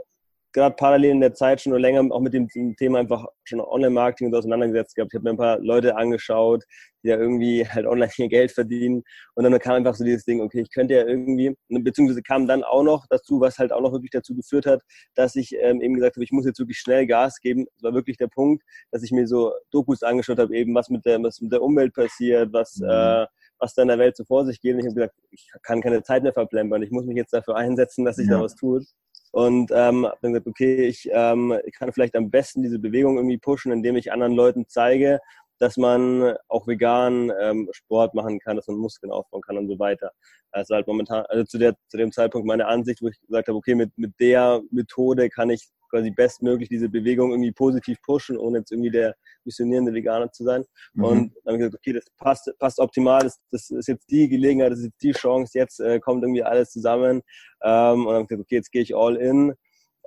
gerade 0.54 0.76
parallel 0.76 1.12
in 1.12 1.22
der 1.22 1.34
Zeit 1.34 1.62
schon 1.62 1.74
länger 1.74 2.04
auch 2.14 2.20
mit 2.20 2.34
dem 2.34 2.48
Thema 2.78 3.00
einfach 3.00 3.26
schon 3.44 3.62
Online-Marketing 3.62 4.34
auseinandergesetzt 4.34 4.96
gehabt. 4.96 5.14
Ich 5.14 5.18
habe 5.18 5.24
mir 5.24 5.32
ein 5.32 5.38
paar 5.38 5.60
Leute 5.60 5.96
angeschaut, 5.96 6.64
die 7.04 7.10
da 7.10 7.18
irgendwie 7.18 7.68
halt 7.68 7.86
online 7.86 8.12
ihr 8.18 8.28
Geld 8.28 8.52
verdienen. 8.52 9.04
Und 9.36 9.44
dann 9.44 9.58
kam 9.60 9.76
einfach 9.76 9.96
so 9.96 10.04
dieses 10.04 10.26
Ding, 10.26 10.42
okay, 10.42 10.62
ich 10.62 10.72
könnte 10.72 10.96
ja 10.96 11.06
irgendwie, 11.06 11.56
beziehungsweise 11.70 12.22
kam 12.22 12.48
dann 12.48 12.64
auch 12.64 12.84
noch 12.84 13.06
dazu, 13.10 13.40
was 13.40 13.60
halt 13.60 13.72
auch 13.72 13.82
noch 13.82 13.94
wirklich 13.94 14.12
dazu 14.12 14.36
geführt 14.36 14.66
hat, 14.66 14.82
dass 15.16 15.36
ich 15.36 15.56
ähm, 15.60 15.82
eben 15.82 15.96
gesagt 15.96 16.16
habe, 16.16 16.24
ich 16.24 16.32
muss 16.32 16.46
jetzt 16.46 16.60
wirklich 16.60 16.80
schnell 16.80 17.08
Gas 17.08 17.40
geben. 17.40 17.66
Das 17.76 17.84
war 17.84 17.94
wirklich 17.94 18.18
der 18.18 18.28
Punkt, 18.28 18.64
dass 18.92 19.04
ich 19.04 19.12
mir 19.12 19.28
so 19.28 19.54
Dokus 19.72 20.04
angeschaut 20.04 20.40
habe, 20.40 20.56
eben 20.56 20.76
was 20.76 20.90
mit 20.90 21.06
der, 21.06 21.22
was 21.24 21.42
mit 21.42 21.52
der 21.52 21.62
Umwelt 21.62 21.94
passiert, 21.94 22.52
was, 22.52 22.78
mhm. 22.78 22.90
äh, 22.90 23.26
was 23.60 23.74
da 23.74 23.84
in 23.84 23.88
der 23.88 24.00
Welt 24.00 24.18
so 24.18 24.26
vor 24.26 24.46
sich 24.46 24.60
geht. 24.60 24.74
Und 24.74 24.80
ich 24.80 24.86
habe 24.86 24.96
gesagt, 24.96 25.16
ich 25.32 25.50
kann 25.64 25.82
keine 25.82 26.04
Zeit 26.04 26.24
mehr 26.24 26.34
verplempern. 26.34 26.84
Ich 26.84 26.92
muss 26.92 27.06
mich 27.06 27.18
jetzt 27.18 27.34
dafür 27.34 27.56
einsetzen, 27.56 28.06
dass 28.06 28.18
sich 28.18 28.28
ja. 28.28 28.38
da 28.38 28.44
was 28.44 28.56
tut. 28.56 28.84
Und 29.32 29.72
ähm, 29.72 30.06
habe 30.06 30.18
dann 30.22 30.34
gesagt, 30.34 30.48
okay, 30.48 30.88
ich, 30.88 31.10
ähm, 31.12 31.58
ich 31.66 31.74
kann 31.74 31.94
vielleicht 31.94 32.16
am 32.16 32.30
besten 32.30 32.64
diese 32.64 32.80
Bewegung 32.80 33.18
irgendwie 33.18 33.38
pushen, 33.38 33.72
indem 33.72 33.96
ich 33.96 34.12
anderen 34.12 34.34
Leuten 34.34 34.66
zeige, 34.68 35.20
dass 35.58 35.78
man 35.78 36.36
auch 36.48 36.68
vegan 36.68 37.32
ähm, 37.40 37.70
Sport 37.72 38.14
machen 38.14 38.40
kann, 38.40 38.56
dass 38.56 38.68
man 38.68 38.78
Muskeln 38.78 39.12
aufbauen 39.12 39.42
kann 39.42 39.58
und 39.58 39.68
so 39.68 39.78
weiter. 39.78 40.12
Also 40.52 40.76
halt 40.76 40.88
momentan, 40.88 41.24
also 41.28 41.44
zu, 41.46 41.60
der, 41.60 41.76
zu 41.88 41.98
dem 41.98 42.12
Zeitpunkt 42.12 42.48
meine 42.48 42.68
Ansicht, 42.68 43.02
wo 43.02 43.08
ich 43.08 43.20
gesagt 43.22 43.48
habe, 43.48 43.58
okay, 43.58 43.76
mit, 43.76 43.96
mit 43.96 44.20
der 44.20 44.62
Methode 44.72 45.30
kann 45.30 45.52
ich 45.52 45.70
quasi 45.92 46.10
bestmöglich 46.10 46.70
diese 46.70 46.90
Bewegung 46.90 47.32
irgendwie 47.32 47.52
positiv 47.52 48.02
pushen, 48.02 48.38
ohne 48.38 48.60
jetzt 48.60 48.72
irgendwie 48.72 48.90
der 48.90 49.16
missionierende 49.46 49.94
Veganer 49.94 50.32
zu 50.32 50.44
sein. 50.44 50.66
Mhm. 50.94 51.04
Und 51.04 51.36
dann 51.44 51.54
habe 51.54 51.58
ich 51.58 51.60
gesagt, 51.60 51.76
okay, 51.76 51.94
das 51.94 52.06
passt, 52.18 52.52
passt 52.58 52.80
optimal, 52.80 53.22
das, 53.22 53.40
das 53.52 53.70
ist 53.70 53.88
jetzt 53.88 54.10
die 54.10 54.28
Gelegenheit, 54.28 54.72
das 54.72 54.80
ist 54.80 54.86
jetzt 54.86 55.04
die 55.04 55.12
Chance, 55.12 55.58
jetzt 55.58 55.80
äh, 55.80 56.00
kommt 56.00 56.24
irgendwie 56.24 56.44
alles 56.44 56.72
zusammen. 56.72 57.22
Ähm, 57.64 58.06
und 58.06 58.08
dann 58.08 58.14
habe 58.14 58.22
ich 58.24 58.28
gesagt, 58.30 58.46
okay, 58.48 58.56
jetzt 58.56 58.72
gehe 58.72 58.82
ich 58.82 58.96
all 58.96 59.16
in, 59.18 59.54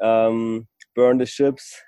ähm, 0.01 0.67
burn 0.95 1.21
the 1.21 1.27
ships, 1.27 1.81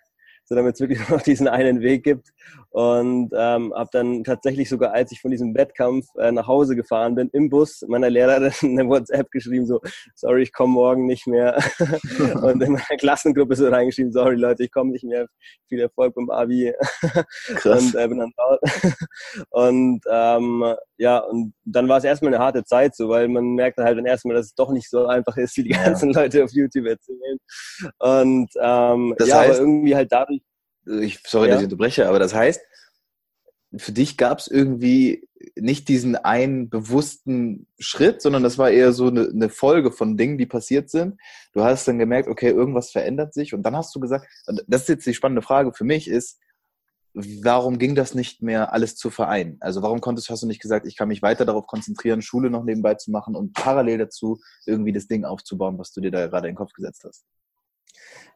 so 0.46 0.54
damit 0.54 0.74
es 0.74 0.80
wirklich 0.80 0.98
noch 1.08 1.22
diesen 1.22 1.48
einen 1.48 1.80
Weg 1.80 2.04
gibt. 2.04 2.28
Und 2.70 3.30
ähm, 3.36 3.72
habe 3.74 3.90
dann 3.92 4.24
tatsächlich 4.24 4.68
sogar, 4.68 4.92
als 4.92 5.10
ich 5.12 5.20
von 5.20 5.30
diesem 5.30 5.54
Wettkampf 5.54 6.06
äh, 6.18 6.30
nach 6.30 6.46
Hause 6.46 6.76
gefahren 6.76 7.14
bin, 7.14 7.30
im 7.32 7.48
Bus 7.48 7.82
meiner 7.88 8.10
Lehrerin 8.10 8.52
eine 8.62 8.88
WhatsApp 8.88 9.30
geschrieben, 9.30 9.66
so, 9.66 9.80
sorry, 10.14 10.42
ich 10.42 10.52
komme 10.52 10.74
morgen 10.74 11.06
nicht 11.06 11.26
mehr. 11.26 11.58
und 12.42 12.62
in 12.62 12.72
meiner 12.72 12.96
Klassengruppe 12.98 13.56
so 13.56 13.68
reingeschrieben, 13.68 14.12
sorry 14.12 14.36
Leute, 14.36 14.64
ich 14.64 14.72
komme 14.72 14.92
nicht 14.92 15.04
mehr. 15.04 15.26
Viel 15.68 15.80
Erfolg 15.80 16.14
beim 16.14 16.30
Abi. 16.30 16.72
Krass. 17.56 17.82
und 17.82 17.94
äh, 17.94 18.08
bin 18.08 18.18
dann 18.18 18.32
laut. 18.36 18.60
und 19.50 20.00
ähm, 20.10 20.74
ja, 20.98 21.18
und 21.18 21.54
dann 21.64 21.88
war 21.88 21.98
es 21.98 22.04
erstmal 22.04 22.34
eine 22.34 22.42
harte 22.42 22.64
Zeit, 22.64 22.94
so, 22.94 23.08
weil 23.08 23.28
man 23.28 23.54
merkt 23.54 23.78
halt 23.78 23.98
dann 23.98 24.06
erstmal, 24.06 24.36
dass 24.36 24.46
es 24.46 24.54
doch 24.54 24.70
nicht 24.70 24.88
so 24.88 25.06
einfach 25.06 25.36
ist, 25.36 25.56
wie 25.56 25.64
die 25.64 25.70
ganzen 25.70 26.10
ja. 26.10 26.20
Leute 26.20 26.44
auf 26.44 26.52
YouTube 26.52 26.86
erzählen. 26.86 27.38
Und 27.98 28.50
ähm, 28.60 29.14
das 29.18 29.28
ja, 29.28 29.40
heißt, 29.40 29.60
aber 29.60 29.68
irgendwie 29.68 29.94
halt 29.94 30.10
dadurch. 30.12 30.35
Ich, 30.86 31.20
sorry, 31.26 31.48
ja? 31.48 31.54
dass 31.54 31.62
ich 31.62 31.66
unterbreche, 31.66 32.08
aber 32.08 32.18
das 32.18 32.34
heißt, 32.34 32.60
für 33.76 33.92
dich 33.92 34.16
gab 34.16 34.38
es 34.38 34.46
irgendwie 34.46 35.28
nicht 35.54 35.88
diesen 35.88 36.16
einen 36.16 36.70
bewussten 36.70 37.66
Schritt, 37.78 38.22
sondern 38.22 38.42
das 38.42 38.58
war 38.58 38.70
eher 38.70 38.92
so 38.92 39.08
eine, 39.08 39.28
eine, 39.28 39.48
Folge 39.48 39.92
von 39.92 40.16
Dingen, 40.16 40.38
die 40.38 40.46
passiert 40.46 40.88
sind. 40.88 41.20
Du 41.52 41.62
hast 41.62 41.86
dann 41.86 41.98
gemerkt, 41.98 42.28
okay, 42.28 42.50
irgendwas 42.50 42.90
verändert 42.90 43.34
sich 43.34 43.52
und 43.52 43.62
dann 43.62 43.76
hast 43.76 43.94
du 43.94 44.00
gesagt, 44.00 44.26
das 44.66 44.82
ist 44.82 44.88
jetzt 44.88 45.06
die 45.06 45.14
spannende 45.14 45.42
Frage 45.42 45.72
für 45.72 45.84
mich, 45.84 46.08
ist, 46.08 46.38
warum 47.14 47.78
ging 47.78 47.94
das 47.94 48.14
nicht 48.14 48.42
mehr 48.42 48.72
alles 48.72 48.94
zu 48.96 49.10
vereinen? 49.10 49.56
Also 49.60 49.82
warum 49.82 50.00
konntest, 50.00 50.28
hast 50.30 50.42
du 50.42 50.46
nicht 50.46 50.60
gesagt, 50.60 50.86
ich 50.86 50.96
kann 50.96 51.08
mich 51.08 51.22
weiter 51.22 51.44
darauf 51.44 51.66
konzentrieren, 51.66 52.22
Schule 52.22 52.50
noch 52.50 52.64
nebenbei 52.64 52.94
zu 52.94 53.10
machen 53.10 53.34
und 53.34 53.54
parallel 53.54 53.98
dazu 53.98 54.38
irgendwie 54.66 54.92
das 54.92 55.06
Ding 55.06 55.24
aufzubauen, 55.24 55.78
was 55.78 55.92
du 55.92 56.00
dir 56.00 56.10
da 56.10 56.26
gerade 56.26 56.48
in 56.48 56.52
den 56.52 56.58
Kopf 56.58 56.72
gesetzt 56.72 57.04
hast? 57.04 57.24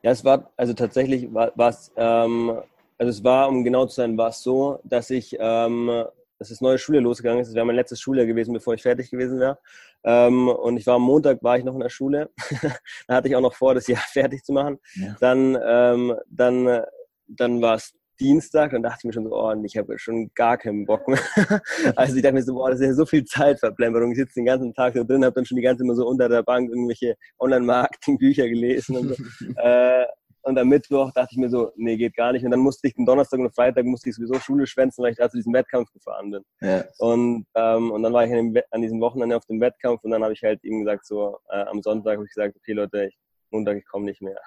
Ja, 0.03 0.11
es 0.11 0.25
war, 0.25 0.51
also 0.57 0.73
tatsächlich 0.73 1.33
war 1.33 1.69
es, 1.69 1.93
ähm, 1.97 2.59
also 2.99 3.11
es 3.11 3.25
war, 3.25 3.49
um 3.49 3.65
genau 3.65 3.87
zu 3.87 3.97
sein, 3.97 4.17
war 4.17 4.29
es 4.29 4.43
so, 4.43 4.79
dass 4.85 5.11
ich, 5.11 5.37
ähm, 5.39 6.05
dass 6.39 6.49
das 6.49 6.61
neue 6.61 6.79
Schule 6.79 7.01
losgegangen 7.01 7.41
ist. 7.41 7.49
Es 7.49 7.55
wäre 7.55 7.67
mein 7.67 7.77
letztes 7.77 8.01
Schuljahr 8.01 8.27
gewesen, 8.27 8.55
bevor 8.55 8.75
ich 8.75 8.83
fertig 8.83 9.11
gewesen 9.11 9.41
wäre. 9.41 9.59
Ähm, 10.05 10.49
und 10.49 10.77
ich 10.79 10.87
war 10.87 10.95
am 10.95 11.03
Montag, 11.03 11.43
war 11.43 11.59
ich 11.59 11.65
noch 11.65 11.75
in 11.75 11.81
der 11.81 11.91
Schule. 11.91 12.31
da 13.07 13.17
hatte 13.17 13.29
ich 13.29 13.37
auch 13.37 13.41
noch 13.41 13.55
vor, 13.55 13.75
das 13.75 13.87
Jahr 13.87 14.03
fertig 14.13 14.43
zu 14.43 14.53
machen. 14.53 14.79
Ja. 14.95 15.17
Dann, 15.21 15.59
ähm, 15.63 16.17
dann, 16.29 16.83
dann 17.27 17.63
war 17.63 17.75
es 17.75 17.95
Dienstag, 18.21 18.73
dann 18.73 18.83
dachte 18.83 18.99
ich 19.01 19.05
mir 19.05 19.13
schon 19.13 19.25
so, 19.25 19.35
oh, 19.35 19.53
ich 19.65 19.77
habe 19.77 19.99
schon 19.99 20.31
gar 20.35 20.59
keinen 20.59 20.87
Bock 20.87 21.09
mehr. 21.09 21.19
also 21.97 22.17
ich 22.17 22.23
dachte 22.23 22.35
mir 22.35 22.43
so, 22.43 22.55
boah, 22.55 22.71
das 22.71 22.81
ist 22.81 22.87
ja 22.87 22.93
so 22.93 23.07
viel 23.07 23.25
Zeitverplemmerung. 23.25 24.13
Ich 24.13 24.19
sitze 24.19 24.35
den 24.35 24.45
ganzen 24.45 24.75
Tag 24.75 24.95
da 24.95 25.03
drin, 25.03 25.25
habe 25.25 25.35
dann 25.35 25.47
schon 25.47 25.57
die 25.57 25.63
ganze 25.63 25.79
Zeit 25.79 25.87
immer 25.87 25.97
so 25.97 26.07
unter 26.07 26.29
der 26.29 26.43
Bank 26.43 26.71
irgendwelche 26.71 27.17
Online-Marketing-Bücher 27.39 28.49
gelesen 28.49 28.97
und 28.97 29.09
so. 29.09 29.25
äh, 29.57 30.07
und 30.43 30.59
am 30.59 30.69
Mittwoch 30.69 31.13
dachte 31.13 31.29
ich 31.33 31.39
mir 31.39 31.51
so, 31.51 31.71
nee, 31.77 31.97
geht 31.97 32.17
gar 32.17 32.33
nicht. 32.33 32.45
Und 32.45 32.51
dann 32.51 32.61
musste 32.61 32.89
ich 32.89 32.95
den 32.95 33.05
Donnerstag 33.05 33.41
und 33.41 33.55
Freitag 33.55 33.85
musste 33.85 34.09
ich 34.09 34.17
sowieso 34.17 34.35
Schule 34.35 34.67
schwänzen, 34.67 35.03
weil 35.03 35.13
ich 35.13 35.19
da 35.19 35.29
zu 35.29 35.37
diesem 35.37 35.53
Wettkampf 35.53 35.93
gefahren 35.93 36.31
bin. 36.31 36.43
Ja. 36.61 36.85
Und, 36.99 37.47
ähm, 37.55 37.91
und 37.91 38.03
dann 38.03 38.13
war 38.13 38.25
ich 38.25 38.33
an, 38.33 38.53
dem, 38.53 38.63
an 38.71 38.83
diesem 38.83 39.01
Wochenende 39.01 39.37
auf 39.37 39.45
dem 39.47 39.61
Wettkampf 39.61 40.03
und 40.03 40.11
dann 40.11 40.23
habe 40.23 40.33
ich 40.33 40.43
halt 40.43 40.63
ihm 40.65 40.81
gesagt, 40.81 41.07
so 41.07 41.39
äh, 41.51 41.63
am 41.65 41.83
Sonntag 41.83 42.15
habe 42.15 42.25
ich 42.25 42.35
gesagt, 42.35 42.57
okay 42.57 42.73
Leute, 42.73 43.07
ich, 43.07 43.19
Montag, 43.51 43.77
ich 43.77 43.87
komme 43.87 44.07
nicht 44.07 44.23
mehr. 44.23 44.41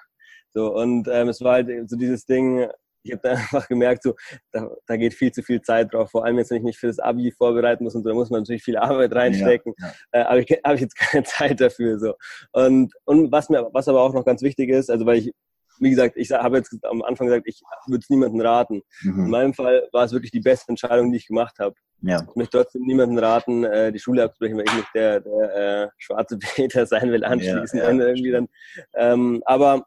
So, 0.52 0.74
und 0.74 1.08
ähm, 1.08 1.28
es 1.28 1.40
war 1.42 1.54
halt 1.54 1.90
so 1.90 1.96
dieses 1.96 2.26
Ding, 2.26 2.68
ich 3.04 3.12
habe 3.12 3.22
da 3.22 3.30
einfach 3.32 3.68
gemerkt, 3.68 4.02
so, 4.02 4.14
da, 4.50 4.70
da, 4.86 4.96
geht 4.96 5.14
viel 5.14 5.30
zu 5.30 5.42
viel 5.42 5.60
Zeit 5.60 5.92
drauf. 5.92 6.10
Vor 6.10 6.24
allem 6.24 6.38
jetzt, 6.38 6.50
wenn 6.50 6.58
ich 6.58 6.64
mich 6.64 6.78
für 6.78 6.88
das 6.88 6.98
Abi 6.98 7.30
vorbereiten 7.30 7.84
muss 7.84 7.94
und 7.94 8.04
da 8.04 8.14
muss 8.14 8.30
man 8.30 8.40
natürlich 8.40 8.64
viel 8.64 8.76
Arbeit 8.78 9.14
reinstecken. 9.14 9.74
Ja, 9.78 9.86
ja. 9.86 10.20
Äh, 10.20 10.24
aber 10.24 10.38
ich 10.38 10.60
habe 10.64 10.78
jetzt 10.78 10.96
keine 10.98 11.24
Zeit 11.24 11.60
dafür. 11.60 11.98
So. 11.98 12.14
Und, 12.52 12.92
und 13.04 13.30
was 13.30 13.48
mir, 13.48 13.68
was 13.72 13.88
aber 13.88 14.00
auch 14.00 14.14
noch 14.14 14.24
ganz 14.24 14.42
wichtig 14.42 14.70
ist, 14.70 14.90
also 14.90 15.06
weil 15.06 15.18
ich, 15.18 15.32
wie 15.80 15.90
gesagt, 15.90 16.16
ich 16.16 16.30
habe 16.30 16.58
jetzt 16.58 16.72
am 16.84 17.02
Anfang 17.02 17.26
gesagt, 17.26 17.48
ich 17.48 17.60
würde 17.88 18.00
es 18.00 18.08
niemandem 18.08 18.40
raten. 18.40 18.82
Mhm. 19.02 19.24
In 19.24 19.30
meinem 19.30 19.54
Fall 19.54 19.88
war 19.92 20.04
es 20.04 20.12
wirklich 20.12 20.30
die 20.30 20.40
beste 20.40 20.68
Entscheidung, 20.68 21.10
die 21.10 21.18
ich 21.18 21.26
gemacht 21.26 21.58
habe. 21.58 21.74
Ja. 22.00 22.24
Ich 22.28 22.36
möchte 22.36 22.58
trotzdem 22.58 22.82
niemandem 22.82 23.18
raten, 23.18 23.64
äh, 23.64 23.90
die 23.90 23.98
Schule 23.98 24.22
abzubrechen, 24.22 24.58
weil 24.58 24.66
ich 24.68 24.74
nicht 24.74 24.94
der, 24.94 25.20
der 25.20 25.82
äh, 25.84 25.88
schwarze 25.98 26.38
Peter 26.38 26.86
sein 26.86 27.10
will 27.10 27.24
anschließend. 27.24 27.82
Ja, 27.82 27.90
ja. 27.90 28.06
Irgendwie 28.06 28.30
dann, 28.30 28.48
ähm, 28.94 29.42
aber 29.46 29.84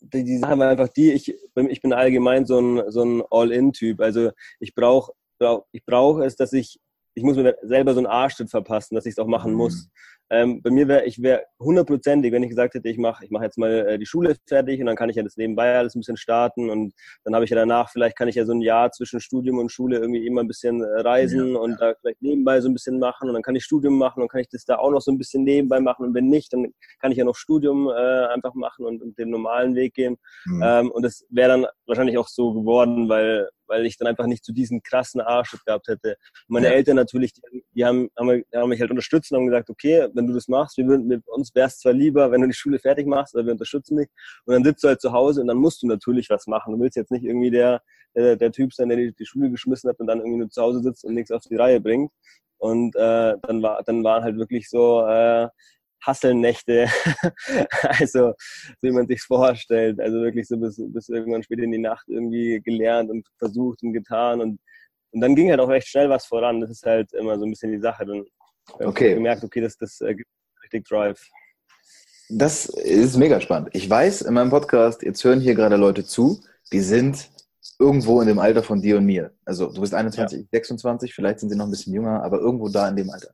die, 0.00 0.24
die 0.24 0.38
Sache 0.38 0.58
war 0.58 0.68
einfach 0.68 0.88
die, 0.88 1.12
ich, 1.12 1.34
ich 1.54 1.82
bin 1.82 1.92
allgemein 1.92 2.46
so 2.46 2.60
ein, 2.60 2.90
so 2.90 3.04
ein 3.04 3.22
All-In-Typ. 3.30 4.00
Also 4.00 4.30
ich 4.60 4.74
brauche 4.74 5.12
brauch, 5.38 5.64
ich 5.72 5.84
brauch 5.84 6.18
es, 6.18 6.36
dass 6.36 6.52
ich, 6.52 6.78
ich 7.14 7.22
muss 7.22 7.36
mir 7.36 7.56
selber 7.62 7.94
so 7.94 8.00
einen 8.00 8.06
Arschtritt 8.06 8.50
verpassen, 8.50 8.94
dass 8.94 9.06
ich 9.06 9.12
es 9.12 9.18
auch 9.18 9.26
machen 9.26 9.52
mhm. 9.52 9.58
muss. 9.58 9.88
Ähm, 10.30 10.60
bei 10.62 10.70
mir 10.70 10.88
wäre 10.88 11.06
ich 11.06 11.22
wäre 11.22 11.44
hundertprozentig, 11.58 12.32
wenn 12.32 12.42
ich 12.42 12.50
gesagt 12.50 12.74
hätte, 12.74 12.88
ich 12.88 12.98
mache 12.98 13.24
ich 13.24 13.30
mach 13.30 13.42
jetzt 13.42 13.56
mal 13.56 13.70
äh, 13.86 13.98
die 13.98 14.06
Schule 14.06 14.36
fertig 14.46 14.80
und 14.80 14.86
dann 14.86 14.96
kann 14.96 15.08
ich 15.08 15.16
ja 15.16 15.22
das 15.22 15.36
nebenbei 15.36 15.76
alles 15.76 15.94
ein 15.94 16.00
bisschen 16.00 16.16
starten 16.16 16.68
und 16.68 16.92
dann 17.24 17.34
habe 17.34 17.44
ich 17.44 17.50
ja 17.50 17.56
danach, 17.56 17.90
vielleicht 17.90 18.16
kann 18.16 18.28
ich 18.28 18.34
ja 18.34 18.44
so 18.44 18.52
ein 18.52 18.60
Jahr 18.60 18.90
zwischen 18.92 19.20
Studium 19.20 19.58
und 19.58 19.72
Schule 19.72 19.98
irgendwie 19.98 20.26
immer 20.26 20.42
ein 20.42 20.48
bisschen 20.48 20.82
äh, 20.82 21.00
reisen 21.00 21.54
ja, 21.54 21.58
und 21.58 21.70
ja. 21.72 21.76
da 21.92 21.94
vielleicht 22.00 22.22
nebenbei 22.22 22.60
so 22.60 22.68
ein 22.68 22.74
bisschen 22.74 22.98
machen 22.98 23.28
und 23.28 23.34
dann 23.34 23.42
kann 23.42 23.56
ich 23.56 23.64
Studium 23.64 23.96
machen 23.96 24.22
und 24.22 24.28
kann 24.28 24.40
ich 24.40 24.48
das 24.48 24.64
da 24.64 24.76
auch 24.76 24.90
noch 24.90 25.00
so 25.00 25.10
ein 25.10 25.18
bisschen 25.18 25.44
nebenbei 25.44 25.80
machen 25.80 26.04
und 26.04 26.14
wenn 26.14 26.28
nicht, 26.28 26.52
dann 26.52 26.72
kann 27.00 27.10
ich 27.10 27.18
ja 27.18 27.24
noch 27.24 27.36
Studium 27.36 27.88
äh, 27.88 28.26
einfach 28.26 28.54
machen 28.54 28.84
und, 28.84 29.02
und, 29.02 29.18
den 29.18 29.30
normalen 29.30 29.74
Weg 29.74 29.94
gehen. 29.94 30.16
Mhm. 30.44 30.62
Ähm, 30.64 30.90
und 30.90 31.02
das 31.02 31.24
wäre 31.30 31.48
dann 31.48 31.66
wahrscheinlich 31.86 32.18
auch 32.18 32.28
so 32.28 32.52
geworden, 32.52 33.08
weil 33.08 33.48
weil 33.68 33.86
ich 33.86 33.96
dann 33.96 34.08
einfach 34.08 34.26
nicht 34.26 34.44
zu 34.44 34.52
so 34.52 34.54
diesen 34.54 34.82
krassen 34.82 35.20
Arsch 35.20 35.56
gehabt 35.64 35.88
hätte. 35.88 36.16
Und 36.48 36.54
meine 36.54 36.68
ja. 36.68 36.72
Eltern 36.72 36.96
natürlich, 36.96 37.34
die, 37.34 37.64
die, 37.74 37.84
haben, 37.84 38.08
haben, 38.18 38.42
haben, 38.54 38.68
mich 38.68 38.80
halt 38.80 38.90
unterstützt 38.90 39.30
und 39.30 39.38
haben 39.38 39.46
gesagt, 39.46 39.70
okay, 39.70 40.08
wenn 40.18 40.26
du 40.26 40.34
das 40.34 40.48
machst, 40.48 40.76
wir 40.76 40.86
würden, 40.86 41.06
mit 41.06 41.26
uns 41.28 41.54
wäre 41.54 41.68
es 41.68 41.78
zwar 41.78 41.94
lieber, 41.94 42.30
wenn 42.30 42.42
du 42.42 42.48
die 42.48 42.54
Schule 42.54 42.78
fertig 42.78 43.06
machst, 43.06 43.34
aber 43.34 43.46
wir 43.46 43.52
unterstützen 43.52 43.96
dich. 43.96 44.08
Und 44.44 44.54
dann 44.54 44.64
sitzt 44.64 44.84
du 44.84 44.88
halt 44.88 45.00
zu 45.00 45.12
Hause 45.12 45.40
und 45.40 45.46
dann 45.46 45.56
musst 45.56 45.82
du 45.82 45.86
natürlich 45.86 46.28
was 46.28 46.46
machen. 46.46 46.74
Du 46.74 46.80
willst 46.80 46.96
jetzt 46.96 47.12
nicht 47.12 47.24
irgendwie 47.24 47.50
der, 47.50 47.80
der, 48.14 48.36
der 48.36 48.52
Typ 48.52 48.74
sein, 48.74 48.88
der 48.88 48.98
die, 48.98 49.14
die 49.14 49.26
Schule 49.26 49.50
geschmissen 49.50 49.88
hat 49.88 50.00
und 50.00 50.06
dann 50.06 50.18
irgendwie 50.18 50.38
nur 50.38 50.50
zu 50.50 50.60
Hause 50.60 50.80
sitzt 50.80 51.04
und 51.04 51.14
nichts 51.14 51.30
auf 51.30 51.42
die 51.44 51.56
Reihe 51.56 51.80
bringt. 51.80 52.10
Und 52.58 52.96
äh, 52.96 53.36
dann 53.40 53.62
war 53.62 53.82
dann 53.84 54.02
waren 54.02 54.24
halt 54.24 54.36
wirklich 54.36 54.68
so 54.68 55.06
äh, 55.06 55.48
Hasselnächte, 56.04 56.86
also 57.82 58.34
wie 58.80 58.90
man 58.90 59.06
sich 59.06 59.22
vorstellt. 59.22 60.00
Also 60.00 60.20
wirklich 60.20 60.46
so 60.48 60.56
bis, 60.56 60.76
bis 60.78 61.08
irgendwann 61.08 61.42
später 61.42 61.62
in 61.62 61.72
die 61.72 61.78
Nacht 61.78 62.08
irgendwie 62.08 62.60
gelernt 62.60 63.10
und 63.10 63.26
versucht 63.38 63.82
und 63.82 63.92
getan 63.92 64.40
und, 64.40 64.60
und 65.10 65.20
dann 65.20 65.34
ging 65.34 65.50
halt 65.50 65.60
auch 65.60 65.68
recht 65.68 65.88
schnell 65.88 66.10
was 66.10 66.26
voran. 66.26 66.60
Das 66.60 66.70
ist 66.70 66.84
halt 66.84 67.12
immer 67.14 67.38
so 67.38 67.44
ein 67.46 67.50
bisschen 67.50 67.72
die 67.72 67.80
Sache. 67.80 68.04
Dann 68.06 68.24
okay. 68.74 69.14
gemerkt, 69.14 69.44
okay, 69.44 69.60
das, 69.60 69.76
das 69.76 70.00
äh, 70.00 70.14
gibt 70.14 70.28
richtig 70.62 70.86
Drive. 70.86 71.28
Das 72.30 72.66
ist 72.66 73.16
mega 73.16 73.40
spannend. 73.40 73.70
Ich 73.72 73.88
weiß, 73.88 74.22
in 74.22 74.34
meinem 74.34 74.50
Podcast, 74.50 75.02
jetzt 75.02 75.24
hören 75.24 75.40
hier 75.40 75.54
gerade 75.54 75.76
Leute 75.76 76.04
zu, 76.04 76.42
die 76.72 76.80
sind 76.80 77.30
irgendwo 77.78 78.20
in 78.20 78.28
dem 78.28 78.38
Alter 78.38 78.62
von 78.62 78.82
dir 78.82 78.98
und 78.98 79.06
mir. 79.06 79.32
Also 79.44 79.72
du 79.72 79.80
bist 79.80 79.94
21, 79.94 80.40
ja. 80.40 80.46
26, 80.52 81.14
vielleicht 81.14 81.40
sind 81.40 81.48
sie 81.48 81.56
noch 81.56 81.66
ein 81.66 81.70
bisschen 81.70 81.94
jünger, 81.94 82.22
aber 82.22 82.38
irgendwo 82.38 82.68
da 82.68 82.88
in 82.88 82.96
dem 82.96 83.10
Alter. 83.10 83.30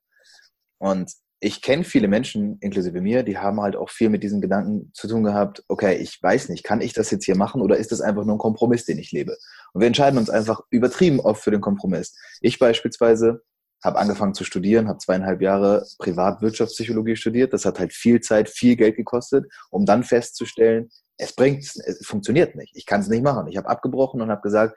Und 0.79 1.11
ich 1.41 1.61
kenne 1.61 1.85
viele 1.85 2.09
Menschen, 2.09 2.59
inklusive 2.61 3.00
mir, 3.00 3.23
die 3.23 3.37
haben 3.37 3.61
halt 3.61 3.76
auch 3.76 3.91
viel 3.91 4.09
mit 4.09 4.23
diesen 4.23 4.41
Gedanken 4.41 4.91
zu 4.95 5.09
tun 5.09 5.25
gehabt, 5.25 5.62
okay, 5.69 5.97
ich 5.97 6.23
weiß 6.23 6.49
nicht, 6.49 6.64
kann 6.64 6.81
ich 6.81 6.93
das 6.93 7.11
jetzt 7.11 7.25
hier 7.25 7.37
machen 7.37 7.61
oder 7.61 7.76
ist 7.76 7.93
das 7.93 8.00
einfach 8.00 8.25
nur 8.25 8.37
ein 8.37 8.38
Kompromiss, 8.38 8.85
den 8.85 8.99
ich 8.99 9.12
lebe? 9.12 9.37
Und 9.73 9.81
wir 9.81 9.87
entscheiden 9.87 10.19
uns 10.19 10.31
einfach 10.31 10.61
übertrieben 10.71 11.21
oft 11.21 11.43
für 11.43 11.50
den 11.50 11.61
Kompromiss. 11.61 12.17
Ich 12.41 12.59
beispielsweise 12.59 13.43
habe 13.85 13.99
angefangen 13.99 14.35
zu 14.35 14.45
studieren, 14.45 14.88
habe 14.88 14.99
zweieinhalb 14.99 15.43
Jahre 15.43 15.87
Privatwirtschaftspsychologie 15.99 17.17
studiert. 17.17 17.53
Das 17.53 17.64
hat 17.64 17.79
halt 17.79 17.93
viel 17.93 18.21
Zeit, 18.21 18.49
viel 18.49 18.76
Geld 18.76 18.97
gekostet, 18.97 19.45
um 19.71 19.85
dann 19.85 20.03
festzustellen, 20.03 20.88
es 21.17 21.35
bringt, 21.35 21.64
es 21.64 22.05
funktioniert 22.05 22.57
nicht. 22.57 22.75
Ich 22.75 22.87
kann 22.87 23.00
es 23.00 23.09
nicht 23.09 23.23
machen. 23.23 23.47
Ich 23.47 23.57
habe 23.57 23.69
abgebrochen 23.69 24.21
und 24.21 24.31
habe 24.31 24.41
gesagt, 24.41 24.76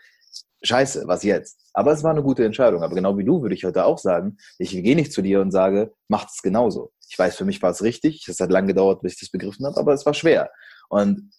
scheiße, 0.61 1.03
was 1.07 1.23
jetzt? 1.23 1.59
Aber 1.73 1.91
es 1.91 2.03
war 2.03 2.11
eine 2.11 2.21
gute 2.21 2.45
Entscheidung. 2.45 2.83
Aber 2.83 2.95
genau 2.95 3.17
wie 3.17 3.23
du 3.23 3.41
würde 3.41 3.55
ich 3.55 3.63
heute 3.63 3.85
auch 3.85 3.97
sagen, 3.97 4.37
ich 4.59 4.71
gehe 4.71 4.95
nicht 4.95 5.13
zu 5.13 5.21
dir 5.21 5.41
und 5.41 5.51
sage, 5.51 5.93
macht 6.07 6.29
es 6.29 6.41
genauso. 6.41 6.91
Ich 7.09 7.17
weiß, 7.17 7.37
für 7.37 7.45
mich 7.45 7.61
war 7.61 7.71
es 7.71 7.81
richtig. 7.81 8.27
Es 8.27 8.39
hat 8.39 8.51
lange 8.51 8.67
gedauert, 8.67 9.01
bis 9.01 9.13
ich 9.13 9.19
das 9.21 9.29
begriffen 9.29 9.65
habe, 9.65 9.77
aber 9.77 9.93
es 9.93 10.05
war 10.05 10.13
schwer. 10.13 10.51
Und 10.89 11.31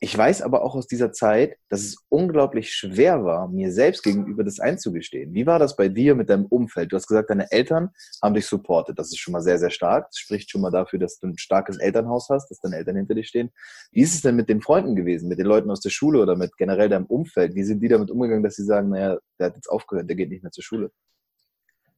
ich 0.00 0.16
weiß 0.16 0.42
aber 0.42 0.62
auch 0.62 0.76
aus 0.76 0.86
dieser 0.86 1.10
Zeit, 1.10 1.56
dass 1.68 1.80
es 1.80 1.96
unglaublich 2.08 2.72
schwer 2.72 3.24
war, 3.24 3.48
mir 3.48 3.72
selbst 3.72 4.04
gegenüber 4.04 4.44
das 4.44 4.60
einzugestehen. 4.60 5.34
Wie 5.34 5.46
war 5.46 5.58
das 5.58 5.74
bei 5.74 5.88
dir 5.88 6.14
mit 6.14 6.30
deinem 6.30 6.46
Umfeld? 6.46 6.92
Du 6.92 6.96
hast 6.96 7.08
gesagt, 7.08 7.30
deine 7.30 7.50
Eltern 7.50 7.90
haben 8.22 8.34
dich 8.34 8.46
supportet. 8.46 8.96
Das 8.98 9.08
ist 9.08 9.18
schon 9.18 9.32
mal 9.32 9.40
sehr, 9.40 9.58
sehr 9.58 9.70
stark. 9.70 10.08
Das 10.10 10.18
spricht 10.18 10.50
schon 10.50 10.60
mal 10.60 10.70
dafür, 10.70 11.00
dass 11.00 11.18
du 11.18 11.26
ein 11.26 11.36
starkes 11.36 11.78
Elternhaus 11.78 12.28
hast, 12.28 12.48
dass 12.48 12.60
deine 12.60 12.76
Eltern 12.76 12.94
hinter 12.94 13.16
dir 13.16 13.24
stehen. 13.24 13.50
Wie 13.90 14.02
ist 14.02 14.14
es 14.14 14.22
denn 14.22 14.36
mit 14.36 14.48
den 14.48 14.60
Freunden 14.60 14.94
gewesen, 14.94 15.28
mit 15.28 15.40
den 15.40 15.46
Leuten 15.46 15.70
aus 15.70 15.80
der 15.80 15.90
Schule 15.90 16.20
oder 16.22 16.36
mit 16.36 16.56
generell 16.56 16.88
deinem 16.88 17.06
Umfeld? 17.06 17.56
Wie 17.56 17.64
sind 17.64 17.80
die 17.80 17.88
damit 17.88 18.10
umgegangen, 18.12 18.44
dass 18.44 18.54
sie 18.54 18.64
sagen, 18.64 18.90
naja, 18.90 19.18
der 19.40 19.46
hat 19.48 19.56
jetzt 19.56 19.68
aufgehört, 19.68 20.08
der 20.08 20.16
geht 20.16 20.30
nicht 20.30 20.44
mehr 20.44 20.52
zur 20.52 20.62
Schule? 20.62 20.92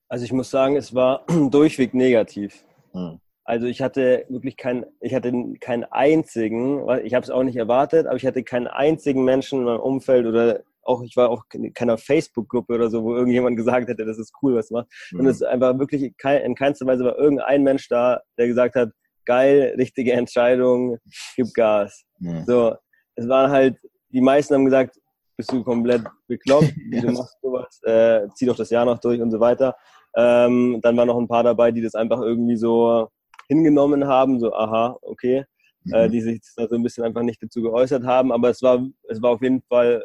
Also 0.08 0.24
ich 0.24 0.32
muss 0.32 0.50
sagen, 0.50 0.76
es 0.76 0.94
war 0.94 1.26
durchweg 1.50 1.92
negativ. 1.92 2.64
Hm. 2.92 3.20
Also 3.50 3.66
ich 3.66 3.82
hatte 3.82 4.26
wirklich 4.28 4.56
keinen, 4.56 4.86
ich 5.00 5.12
hatte 5.12 5.32
keinen 5.58 5.82
einzigen, 5.82 6.88
ich 7.02 7.14
habe 7.14 7.24
es 7.24 7.30
auch 7.30 7.42
nicht 7.42 7.56
erwartet, 7.56 8.06
aber 8.06 8.14
ich 8.14 8.24
hatte 8.24 8.44
keinen 8.44 8.68
einzigen 8.68 9.24
Menschen 9.24 9.58
in 9.58 9.64
meinem 9.64 9.80
Umfeld 9.80 10.24
oder 10.26 10.60
auch, 10.84 11.02
ich 11.02 11.16
war 11.16 11.30
auch 11.30 11.42
in 11.52 11.74
keiner 11.74 11.98
Facebook-Gruppe 11.98 12.74
oder 12.74 12.90
so, 12.90 13.02
wo 13.02 13.16
irgendjemand 13.16 13.56
gesagt 13.56 13.88
hätte, 13.88 14.06
das 14.06 14.20
ist 14.20 14.32
cool, 14.40 14.54
was 14.54 14.68
du 14.68 14.74
machst. 14.74 14.92
Mhm. 15.10 15.18
Und 15.18 15.26
es 15.26 15.42
einfach 15.42 15.76
wirklich 15.80 16.00
in 16.04 16.54
keinster 16.54 16.86
Weise 16.86 17.04
war 17.04 17.18
irgendein 17.18 17.64
Mensch 17.64 17.88
da, 17.88 18.20
der 18.38 18.46
gesagt 18.46 18.76
hat, 18.76 18.90
geil, 19.24 19.74
richtige 19.76 20.12
Entscheidung, 20.12 20.98
gib 21.34 21.52
Gas. 21.52 22.04
Mhm. 22.20 22.44
So, 22.46 22.76
es 23.16 23.28
waren 23.28 23.50
halt, 23.50 23.76
die 24.10 24.20
meisten 24.20 24.54
haben 24.54 24.64
gesagt, 24.64 24.96
bist 25.36 25.50
du 25.50 25.64
komplett 25.64 26.04
bekloppt, 26.28 26.72
wie 26.90 27.00
du 27.00 27.10
machst 27.10 27.36
sowas, 27.42 27.80
äh, 27.82 28.28
zieh 28.36 28.46
doch 28.46 28.56
das 28.56 28.70
Jahr 28.70 28.84
noch 28.84 29.00
durch 29.00 29.20
und 29.20 29.32
so 29.32 29.40
weiter. 29.40 29.74
Ähm, 30.14 30.78
dann 30.82 30.96
waren 30.96 31.08
noch 31.08 31.18
ein 31.18 31.26
paar 31.26 31.42
dabei, 31.42 31.72
die 31.72 31.82
das 31.82 31.96
einfach 31.96 32.20
irgendwie 32.20 32.56
so 32.56 33.08
hingenommen 33.50 34.06
haben, 34.06 34.38
so 34.38 34.54
aha, 34.54 34.96
okay, 35.02 35.38
äh, 35.38 35.44
mhm. 35.84 35.94
äh, 35.94 36.08
die 36.08 36.20
sich 36.20 36.40
da 36.56 36.68
so 36.68 36.76
ein 36.76 36.82
bisschen 36.84 37.04
einfach 37.04 37.22
nicht 37.22 37.42
dazu 37.42 37.60
geäußert 37.62 38.04
haben, 38.04 38.30
aber 38.30 38.48
es 38.48 38.62
war, 38.62 38.86
es 39.08 39.20
war 39.20 39.30
auf 39.30 39.42
jeden 39.42 39.60
Fall 39.62 40.04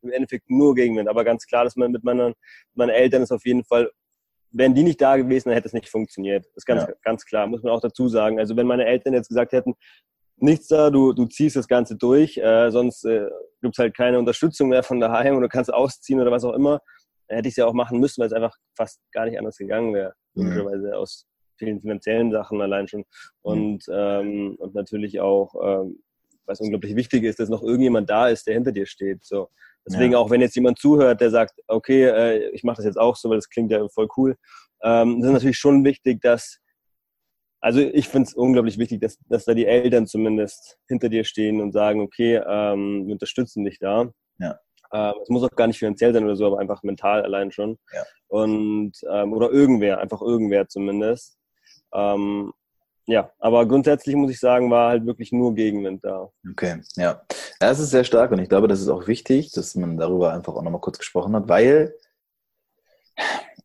im 0.00 0.12
Endeffekt 0.12 0.48
nur 0.48 0.74
Gegenwind, 0.74 1.08
aber 1.08 1.22
ganz 1.22 1.46
klar, 1.46 1.64
dass 1.64 1.76
man 1.76 1.92
mit 1.92 2.04
meinen, 2.04 2.32
meinen 2.74 2.90
Eltern 2.90 3.22
ist 3.22 3.32
auf 3.32 3.44
jeden 3.44 3.64
Fall, 3.64 3.90
wären 4.50 4.74
die 4.74 4.82
nicht 4.82 5.00
da 5.00 5.18
gewesen, 5.18 5.50
dann 5.50 5.56
hätte 5.56 5.68
es 5.68 5.74
nicht 5.74 5.90
funktioniert. 5.90 6.46
Das 6.46 6.62
ist 6.62 6.64
ganz, 6.64 6.84
ja. 6.84 6.94
ganz 7.02 7.26
klar, 7.26 7.46
muss 7.46 7.62
man 7.62 7.72
auch 7.72 7.82
dazu 7.82 8.08
sagen. 8.08 8.38
Also 8.38 8.56
wenn 8.56 8.66
meine 8.66 8.86
Eltern 8.86 9.12
jetzt 9.12 9.28
gesagt 9.28 9.52
hätten, 9.52 9.74
nichts 10.38 10.68
da, 10.68 10.88
du, 10.88 11.12
du 11.12 11.26
ziehst 11.26 11.56
das 11.56 11.68
Ganze 11.68 11.96
durch, 11.96 12.38
äh, 12.38 12.70
sonst 12.70 13.04
äh, 13.04 13.28
gibt 13.60 13.74
es 13.74 13.78
halt 13.78 13.94
keine 13.94 14.18
Unterstützung 14.18 14.70
mehr 14.70 14.82
von 14.82 15.00
daheim 15.00 15.36
oder 15.36 15.48
kannst 15.48 15.72
ausziehen 15.72 16.20
oder 16.20 16.30
was 16.30 16.44
auch 16.44 16.54
immer, 16.54 16.80
hätte 17.28 17.48
ich 17.48 17.52
es 17.52 17.56
ja 17.56 17.66
auch 17.66 17.74
machen 17.74 18.00
müssen, 18.00 18.20
weil 18.20 18.28
es 18.28 18.32
einfach 18.32 18.56
fast 18.74 19.00
gar 19.12 19.26
nicht 19.26 19.38
anders 19.38 19.58
gegangen 19.58 19.92
wäre. 19.92 20.14
Mhm. 20.34 20.44
Logischerweise 20.44 20.96
aus 20.96 21.26
vielen 21.56 21.80
finanziellen 21.80 22.32
Sachen 22.32 22.60
allein 22.60 22.88
schon. 22.88 23.04
Und, 23.42 23.86
mhm. 23.88 23.94
ähm, 23.94 24.56
und 24.58 24.74
natürlich 24.74 25.20
auch, 25.20 25.54
ähm, 25.62 26.02
was 26.46 26.60
unglaublich 26.60 26.94
wichtig 26.94 27.24
ist, 27.24 27.40
dass 27.40 27.48
noch 27.48 27.62
irgendjemand 27.62 28.08
da 28.08 28.28
ist, 28.28 28.46
der 28.46 28.54
hinter 28.54 28.72
dir 28.72 28.86
steht. 28.86 29.24
So. 29.24 29.48
Deswegen 29.86 30.12
ja. 30.12 30.18
auch, 30.18 30.30
wenn 30.30 30.40
jetzt 30.40 30.54
jemand 30.54 30.78
zuhört, 30.78 31.20
der 31.20 31.30
sagt, 31.30 31.60
okay, 31.66 32.04
äh, 32.04 32.50
ich 32.50 32.64
mache 32.64 32.76
das 32.76 32.84
jetzt 32.84 32.98
auch 32.98 33.16
so, 33.16 33.30
weil 33.30 33.38
das 33.38 33.48
klingt 33.48 33.70
ja 33.70 33.86
voll 33.88 34.08
cool, 34.16 34.36
ähm, 34.82 35.22
ist 35.22 35.30
natürlich 35.30 35.58
schon 35.58 35.84
wichtig, 35.84 36.20
dass 36.20 36.60
also 37.60 37.80
ich 37.80 38.08
finde 38.08 38.28
es 38.28 38.34
unglaublich 38.34 38.78
wichtig, 38.78 39.00
dass, 39.00 39.18
dass 39.28 39.44
da 39.44 39.52
die 39.52 39.66
Eltern 39.66 40.06
zumindest 40.06 40.78
hinter 40.86 41.08
dir 41.08 41.24
stehen 41.24 41.60
und 41.60 41.72
sagen, 41.72 42.00
okay, 42.00 42.36
ähm, 42.46 43.06
wir 43.06 43.14
unterstützen 43.14 43.64
dich 43.64 43.80
da. 43.80 44.08
Ja. 44.38 44.60
Ähm, 44.92 45.14
es 45.22 45.28
muss 45.28 45.42
auch 45.42 45.50
gar 45.50 45.66
nicht 45.66 45.78
finanziell 45.78 46.12
sein 46.12 46.24
oder 46.24 46.36
so, 46.36 46.46
aber 46.46 46.60
einfach 46.60 46.82
mental 46.84 47.22
allein 47.22 47.50
schon. 47.50 47.76
Ja. 47.92 48.04
Und 48.28 48.92
ähm, 49.10 49.32
oder 49.32 49.50
irgendwer, 49.50 49.98
einfach 49.98 50.22
irgendwer 50.22 50.68
zumindest. 50.68 51.35
Ähm, 51.96 52.52
ja, 53.06 53.30
aber 53.38 53.66
grundsätzlich 53.66 54.16
muss 54.16 54.30
ich 54.30 54.40
sagen, 54.40 54.70
war 54.70 54.90
halt 54.90 55.06
wirklich 55.06 55.32
nur 55.32 55.54
Gegenwind 55.54 56.04
da. 56.04 56.28
Okay, 56.50 56.82
ja. 56.96 57.22
Das 57.60 57.78
ist 57.78 57.90
sehr 57.90 58.04
stark 58.04 58.32
und 58.32 58.40
ich 58.40 58.48
glaube, 58.48 58.68
das 58.68 58.80
ist 58.80 58.88
auch 58.88 59.06
wichtig, 59.06 59.52
dass 59.52 59.74
man 59.76 59.96
darüber 59.96 60.32
einfach 60.32 60.54
auch 60.54 60.62
nochmal 60.62 60.80
kurz 60.80 60.98
gesprochen 60.98 61.34
hat, 61.36 61.48
weil 61.48 61.94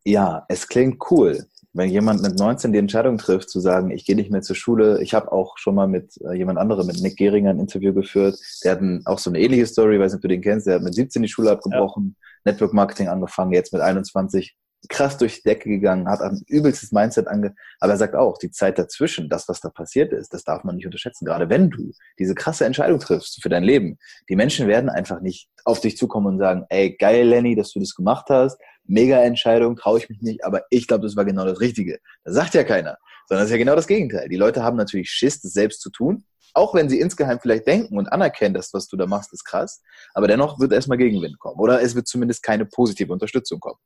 ja, 0.04 0.44
es 0.48 0.68
klingt 0.68 1.02
cool 1.10 1.46
wenn 1.74 1.88
jemand 1.88 2.22
mit 2.22 2.38
19 2.38 2.72
die 2.72 2.78
Entscheidung 2.78 3.18
trifft, 3.18 3.48
zu 3.48 3.58
sagen, 3.60 3.90
ich 3.90 4.04
gehe 4.04 4.16
nicht 4.16 4.30
mehr 4.30 4.42
zur 4.42 4.56
Schule, 4.56 5.02
ich 5.02 5.14
habe 5.14 5.32
auch 5.32 5.56
schon 5.56 5.74
mal 5.74 5.88
mit 5.88 6.20
äh, 6.20 6.34
jemand 6.34 6.58
anderem, 6.58 6.86
mit 6.86 7.00
Nick 7.00 7.16
Gehringer 7.16 7.50
ein 7.50 7.60
Interview 7.60 7.94
geführt, 7.94 8.38
der 8.62 8.72
hat 8.72 8.80
ein, 8.80 9.02
auch 9.06 9.18
so 9.18 9.30
eine 9.30 9.40
ähnliche 9.40 9.66
Story, 9.66 9.98
weiß 9.98 10.12
nicht, 10.12 10.18
ob 10.18 10.22
du 10.22 10.28
den 10.28 10.42
kennst, 10.42 10.66
der 10.66 10.76
hat 10.76 10.82
mit 10.82 10.94
17 10.94 11.22
die 11.22 11.28
Schule 11.28 11.50
abgebrochen, 11.50 12.16
ja. 12.18 12.52
Network 12.52 12.74
Marketing 12.74 13.08
angefangen, 13.08 13.52
jetzt 13.52 13.72
mit 13.72 13.80
21 13.80 14.54
krass 14.88 15.16
durch 15.18 15.36
die 15.36 15.48
Decke 15.48 15.68
gegangen, 15.68 16.08
hat 16.08 16.20
ein 16.20 16.42
übelstes 16.48 16.92
Mindset 16.92 17.28
ange, 17.28 17.54
aber 17.80 17.92
er 17.92 17.98
sagt 17.98 18.14
auch, 18.14 18.38
die 18.38 18.50
Zeit 18.50 18.78
dazwischen, 18.78 19.28
das, 19.28 19.48
was 19.48 19.60
da 19.60 19.70
passiert 19.70 20.12
ist, 20.12 20.34
das 20.34 20.44
darf 20.44 20.64
man 20.64 20.76
nicht 20.76 20.86
unterschätzen. 20.86 21.24
Gerade 21.24 21.48
wenn 21.48 21.70
du 21.70 21.92
diese 22.18 22.34
krasse 22.34 22.64
Entscheidung 22.64 22.98
triffst 22.98 23.42
für 23.42 23.48
dein 23.48 23.62
Leben. 23.64 23.98
Die 24.28 24.36
Menschen 24.36 24.68
werden 24.68 24.90
einfach 24.90 25.20
nicht 25.20 25.48
auf 25.64 25.80
dich 25.80 25.96
zukommen 25.96 26.26
und 26.34 26.38
sagen, 26.38 26.64
ey, 26.68 26.96
geil, 26.96 27.26
Lenny, 27.26 27.54
dass 27.54 27.72
du 27.72 27.80
das 27.80 27.94
gemacht 27.94 28.26
hast 28.28 28.58
mega 28.84 29.22
Entscheidung, 29.22 29.76
traue 29.76 29.98
ich 29.98 30.08
mich 30.08 30.20
nicht, 30.20 30.44
aber 30.44 30.62
ich 30.70 30.86
glaube, 30.86 31.04
das 31.04 31.16
war 31.16 31.24
genau 31.24 31.44
das 31.44 31.60
Richtige. 31.60 31.98
Das 32.24 32.34
sagt 32.34 32.54
ja 32.54 32.64
keiner, 32.64 32.98
sondern 33.26 33.44
das 33.44 33.46
ist 33.46 33.52
ja 33.52 33.58
genau 33.58 33.76
das 33.76 33.86
Gegenteil. 33.86 34.28
Die 34.28 34.36
Leute 34.36 34.62
haben 34.62 34.76
natürlich 34.76 35.10
Schiss, 35.10 35.40
das 35.40 35.52
selbst 35.52 35.80
zu 35.80 35.90
tun, 35.90 36.24
auch 36.54 36.74
wenn 36.74 36.88
sie 36.88 37.00
insgeheim 37.00 37.38
vielleicht 37.40 37.66
denken 37.66 37.98
und 37.98 38.12
anerkennen, 38.12 38.54
dass 38.54 38.72
was 38.74 38.88
du 38.88 38.96
da 38.96 39.06
machst, 39.06 39.32
ist 39.32 39.44
krass, 39.44 39.82
aber 40.14 40.28
dennoch 40.28 40.58
wird 40.60 40.72
erstmal 40.72 40.98
Gegenwind 40.98 41.38
kommen 41.38 41.58
oder 41.58 41.82
es 41.82 41.94
wird 41.94 42.06
zumindest 42.06 42.42
keine 42.42 42.66
positive 42.66 43.12
Unterstützung 43.12 43.60
kommen. 43.60 43.78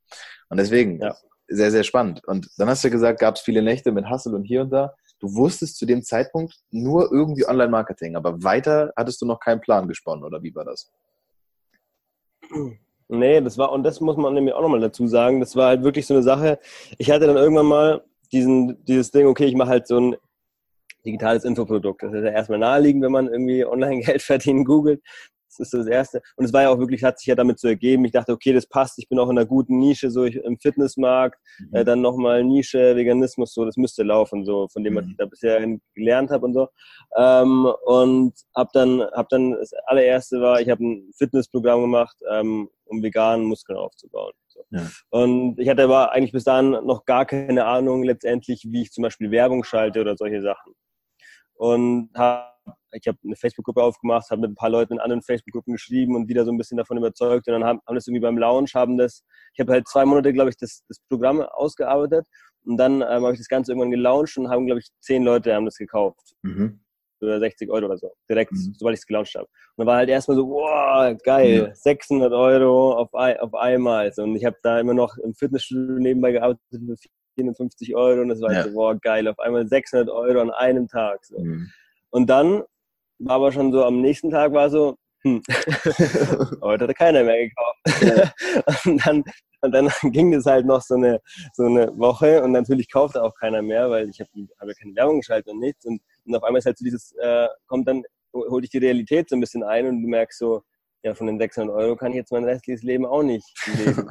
Und 0.48 0.58
deswegen, 0.58 1.00
ja. 1.00 1.14
sehr, 1.48 1.70
sehr 1.70 1.84
spannend. 1.84 2.24
Und 2.26 2.48
dann 2.58 2.68
hast 2.68 2.82
du 2.82 2.88
ja 2.88 2.92
gesagt, 2.92 3.20
gab 3.20 3.36
es 3.36 3.42
viele 3.42 3.62
Nächte 3.62 3.92
mit 3.92 4.08
Hustle 4.10 4.34
und 4.34 4.44
hier 4.44 4.62
und 4.62 4.70
da. 4.70 4.94
Du 5.18 5.34
wusstest 5.34 5.78
zu 5.78 5.86
dem 5.86 6.02
Zeitpunkt 6.02 6.54
nur 6.70 7.10
irgendwie 7.10 7.48
Online-Marketing, 7.48 8.16
aber 8.16 8.42
weiter 8.42 8.92
hattest 8.96 9.20
du 9.22 9.26
noch 9.26 9.40
keinen 9.40 9.60
Plan 9.60 9.88
gesponnen, 9.88 10.24
oder 10.24 10.42
wie 10.42 10.54
war 10.54 10.64
das? 10.64 10.90
Nee, 13.08 13.40
das 13.40 13.56
war, 13.56 13.72
und 13.72 13.82
das 13.84 14.00
muss 14.00 14.16
man 14.16 14.34
nämlich 14.34 14.54
auch 14.54 14.62
nochmal 14.62 14.80
dazu 14.80 15.06
sagen, 15.06 15.40
das 15.40 15.56
war 15.56 15.68
halt 15.68 15.84
wirklich 15.84 16.06
so 16.06 16.14
eine 16.14 16.22
Sache. 16.22 16.58
Ich 16.98 17.10
hatte 17.10 17.26
dann 17.26 17.36
irgendwann 17.36 17.66
mal 17.66 18.04
diesen, 18.32 18.84
dieses 18.84 19.10
Ding, 19.10 19.26
okay, 19.26 19.46
ich 19.46 19.54
mache 19.54 19.70
halt 19.70 19.86
so 19.86 19.98
ein 19.98 20.16
digitales 21.06 21.44
Infoprodukt. 21.44 22.02
Das 22.02 22.12
ist 22.12 22.24
ja 22.24 22.30
erstmal 22.30 22.58
naheliegend, 22.58 23.02
wenn 23.02 23.12
man 23.12 23.28
irgendwie 23.28 23.64
Online-Geld 23.64 24.22
verdienen 24.22 24.64
googelt. 24.64 25.02
Das 25.48 25.60
ist 25.60 25.70
so 25.70 25.78
das 25.78 25.86
Erste. 25.86 26.22
Und 26.36 26.44
es 26.44 26.52
war 26.52 26.62
ja 26.62 26.70
auch 26.70 26.78
wirklich, 26.78 27.02
hat 27.02 27.18
sich 27.18 27.28
ja 27.28 27.34
damit 27.34 27.58
zu 27.58 27.68
ergeben. 27.68 28.04
Ich 28.04 28.12
dachte, 28.12 28.32
okay, 28.32 28.52
das 28.52 28.66
passt. 28.66 28.98
Ich 28.98 29.08
bin 29.08 29.18
auch 29.18 29.30
in 29.30 29.38
einer 29.38 29.46
guten 29.46 29.78
Nische, 29.78 30.10
so 30.10 30.24
ich, 30.24 30.36
im 30.36 30.58
Fitnessmarkt. 30.58 31.38
Mhm. 31.58 31.74
Äh, 31.74 31.84
dann 31.84 32.02
nochmal 32.02 32.44
Nische, 32.44 32.94
Veganismus, 32.96 33.54
so, 33.54 33.64
das 33.64 33.76
müsste 33.76 34.02
laufen, 34.02 34.44
so 34.44 34.68
von 34.68 34.84
dem, 34.84 34.96
was 34.96 35.04
mhm. 35.04 35.12
ich 35.12 35.16
da 35.16 35.26
bisher 35.26 35.78
gelernt 35.94 36.30
habe 36.30 36.44
und 36.44 36.54
so. 36.54 36.68
Ähm, 37.16 37.72
und 37.84 38.34
habe 38.54 38.70
dann, 38.72 39.00
hab 39.00 39.28
dann, 39.28 39.52
das 39.52 39.72
allererste 39.86 40.40
war, 40.40 40.60
ich 40.60 40.68
habe 40.68 40.84
ein 40.84 41.10
Fitnessprogramm 41.16 41.80
gemacht, 41.80 42.16
ähm, 42.30 42.68
um 42.84 43.02
veganen 43.02 43.46
Muskeln 43.46 43.78
aufzubauen. 43.78 44.32
So. 44.48 44.60
Ja. 44.70 44.86
Und 45.10 45.58
ich 45.58 45.68
hatte 45.68 45.84
aber 45.84 46.12
eigentlich 46.12 46.32
bis 46.32 46.44
dahin 46.44 46.70
noch 46.70 47.04
gar 47.04 47.24
keine 47.26 47.64
Ahnung 47.64 48.02
letztendlich, 48.02 48.66
wie 48.70 48.82
ich 48.82 48.92
zum 48.92 49.02
Beispiel 49.02 49.30
Werbung 49.30 49.64
schalte 49.64 50.00
oder 50.00 50.16
solche 50.16 50.42
Sachen. 50.42 50.74
Und 51.56 52.10
habe 52.14 52.56
ich 52.92 53.06
habe 53.06 53.18
eine 53.24 53.36
Facebook-Gruppe 53.36 53.82
aufgemacht, 53.82 54.30
habe 54.30 54.42
mit 54.42 54.50
ein 54.50 54.54
paar 54.54 54.70
Leuten 54.70 54.94
in 54.94 55.00
anderen 55.00 55.22
Facebook-Gruppen 55.22 55.74
geschrieben 55.74 56.16
und 56.16 56.28
wieder 56.28 56.44
so 56.44 56.50
ein 56.50 56.58
bisschen 56.58 56.78
davon 56.78 56.96
überzeugt. 56.96 57.46
Und 57.48 57.52
dann 57.52 57.64
haben, 57.64 57.80
haben 57.86 57.94
das 57.94 58.06
irgendwie 58.06 58.22
beim 58.22 58.38
Launch, 58.38 58.74
haben 58.74 58.96
das, 58.96 59.24
ich 59.54 59.60
habe 59.60 59.72
halt 59.72 59.88
zwei 59.88 60.04
Monate, 60.04 60.32
glaube 60.32 60.50
ich, 60.50 60.56
das, 60.56 60.82
das 60.88 60.98
Programm 61.08 61.40
ausgearbeitet. 61.40 62.26
Und 62.64 62.78
dann 62.78 62.94
ähm, 63.00 63.24
habe 63.24 63.32
ich 63.32 63.38
das 63.38 63.48
Ganze 63.48 63.72
irgendwann 63.72 63.90
gelauncht 63.90 64.36
und 64.38 64.48
haben, 64.48 64.66
glaube 64.66 64.80
ich, 64.80 64.88
zehn 65.00 65.22
Leute 65.22 65.54
haben 65.54 65.64
das 65.64 65.76
gekauft. 65.76 66.34
Mhm. 66.42 66.80
Für 67.18 67.38
60 67.38 67.70
Euro 67.70 67.86
oder 67.86 67.96
so. 67.96 68.12
Direkt, 68.28 68.52
mhm. 68.52 68.74
sobald 68.76 68.94
ich 68.94 69.00
es 69.00 69.06
gelauncht 69.06 69.34
habe. 69.34 69.44
Und 69.44 69.50
dann 69.78 69.86
war 69.86 69.96
halt 69.96 70.08
erstmal 70.08 70.36
so, 70.36 70.48
wow, 70.48 71.16
geil, 71.22 71.68
ja. 71.68 71.74
600 71.74 72.32
Euro 72.32 72.92
auf, 72.98 73.12
auf 73.12 73.54
einmal. 73.54 74.12
Und 74.16 74.36
ich 74.36 74.44
habe 74.44 74.56
da 74.62 74.80
immer 74.80 74.94
noch 74.94 75.16
im 75.18 75.34
Fitnessstudio 75.34 75.98
nebenbei 75.98 76.32
gearbeitet 76.32 76.62
für 76.70 76.96
450 77.36 77.94
Euro. 77.94 78.22
Und 78.22 78.28
das 78.28 78.40
war 78.40 78.52
ja. 78.52 78.64
so, 78.64 78.74
wow, 78.74 78.96
geil, 79.00 79.28
auf 79.28 79.38
einmal 79.38 79.66
600 79.66 80.10
Euro 80.10 80.40
an 80.40 80.50
einem 80.50 80.88
Tag. 80.88 81.24
So. 81.24 81.38
Mhm. 81.38 81.70
Und 82.10 82.28
dann 82.28 82.62
war 83.18 83.36
aber 83.36 83.52
schon 83.52 83.72
so, 83.72 83.84
am 83.84 84.00
nächsten 84.00 84.30
Tag 84.30 84.52
war 84.52 84.68
so, 84.70 84.96
hm, 85.22 85.42
heute 86.62 86.84
hatte 86.84 86.94
keiner 86.94 87.24
mehr 87.24 87.48
gekauft. 87.48 88.84
und, 88.86 89.06
dann, 89.06 89.24
und 89.60 89.72
dann 89.72 89.88
ging 90.12 90.32
das 90.32 90.46
halt 90.46 90.66
noch 90.66 90.82
so 90.82 90.94
eine, 90.94 91.20
so 91.52 91.64
eine 91.64 91.96
Woche 91.98 92.42
und 92.42 92.52
natürlich 92.52 92.90
kaufte 92.90 93.22
auch 93.22 93.34
keiner 93.34 93.62
mehr, 93.62 93.90
weil 93.90 94.08
ich 94.08 94.20
habe 94.20 94.30
hab 94.58 94.68
ja 94.68 94.74
keine 94.74 94.94
Werbung 94.94 95.20
geschaltet 95.20 95.52
und 95.52 95.60
nichts. 95.60 95.84
Und, 95.84 96.00
und 96.24 96.36
auf 96.36 96.44
einmal 96.44 96.58
ist 96.58 96.66
halt 96.66 96.78
so 96.78 96.84
dieses, 96.84 97.12
äh, 97.20 97.48
kommt 97.66 97.88
dann, 97.88 98.02
holt 98.32 98.64
dich 98.64 98.70
die 98.70 98.78
Realität 98.78 99.28
so 99.28 99.36
ein 99.36 99.40
bisschen 99.40 99.62
ein 99.62 99.86
und 99.86 100.02
du 100.02 100.08
merkst 100.08 100.38
so, 100.38 100.62
ja, 101.02 101.14
von 101.14 101.26
den 101.26 101.38
600 101.38 101.74
Euro 101.74 101.96
kann 101.96 102.12
ich 102.12 102.16
jetzt 102.16 102.32
mein 102.32 102.44
restliches 102.44 102.82
Leben 102.82 103.06
auch 103.06 103.22
nicht 103.22 103.46
leben. 103.78 104.08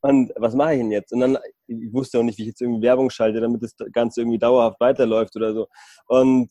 Und 0.00 0.32
was 0.36 0.54
mache 0.54 0.74
ich 0.74 0.80
denn 0.80 0.90
jetzt? 0.90 1.12
Und 1.12 1.20
dann, 1.20 1.38
ich 1.66 1.92
wusste 1.92 2.18
auch 2.18 2.22
nicht, 2.22 2.38
wie 2.38 2.42
ich 2.42 2.48
jetzt 2.48 2.60
irgendwie 2.60 2.82
Werbung 2.82 3.10
schalte, 3.10 3.40
damit 3.40 3.62
das 3.62 3.74
Ganze 3.92 4.20
irgendwie 4.20 4.38
dauerhaft 4.38 4.80
weiterläuft 4.80 5.36
oder 5.36 5.52
so. 5.54 5.68
Und 6.06 6.50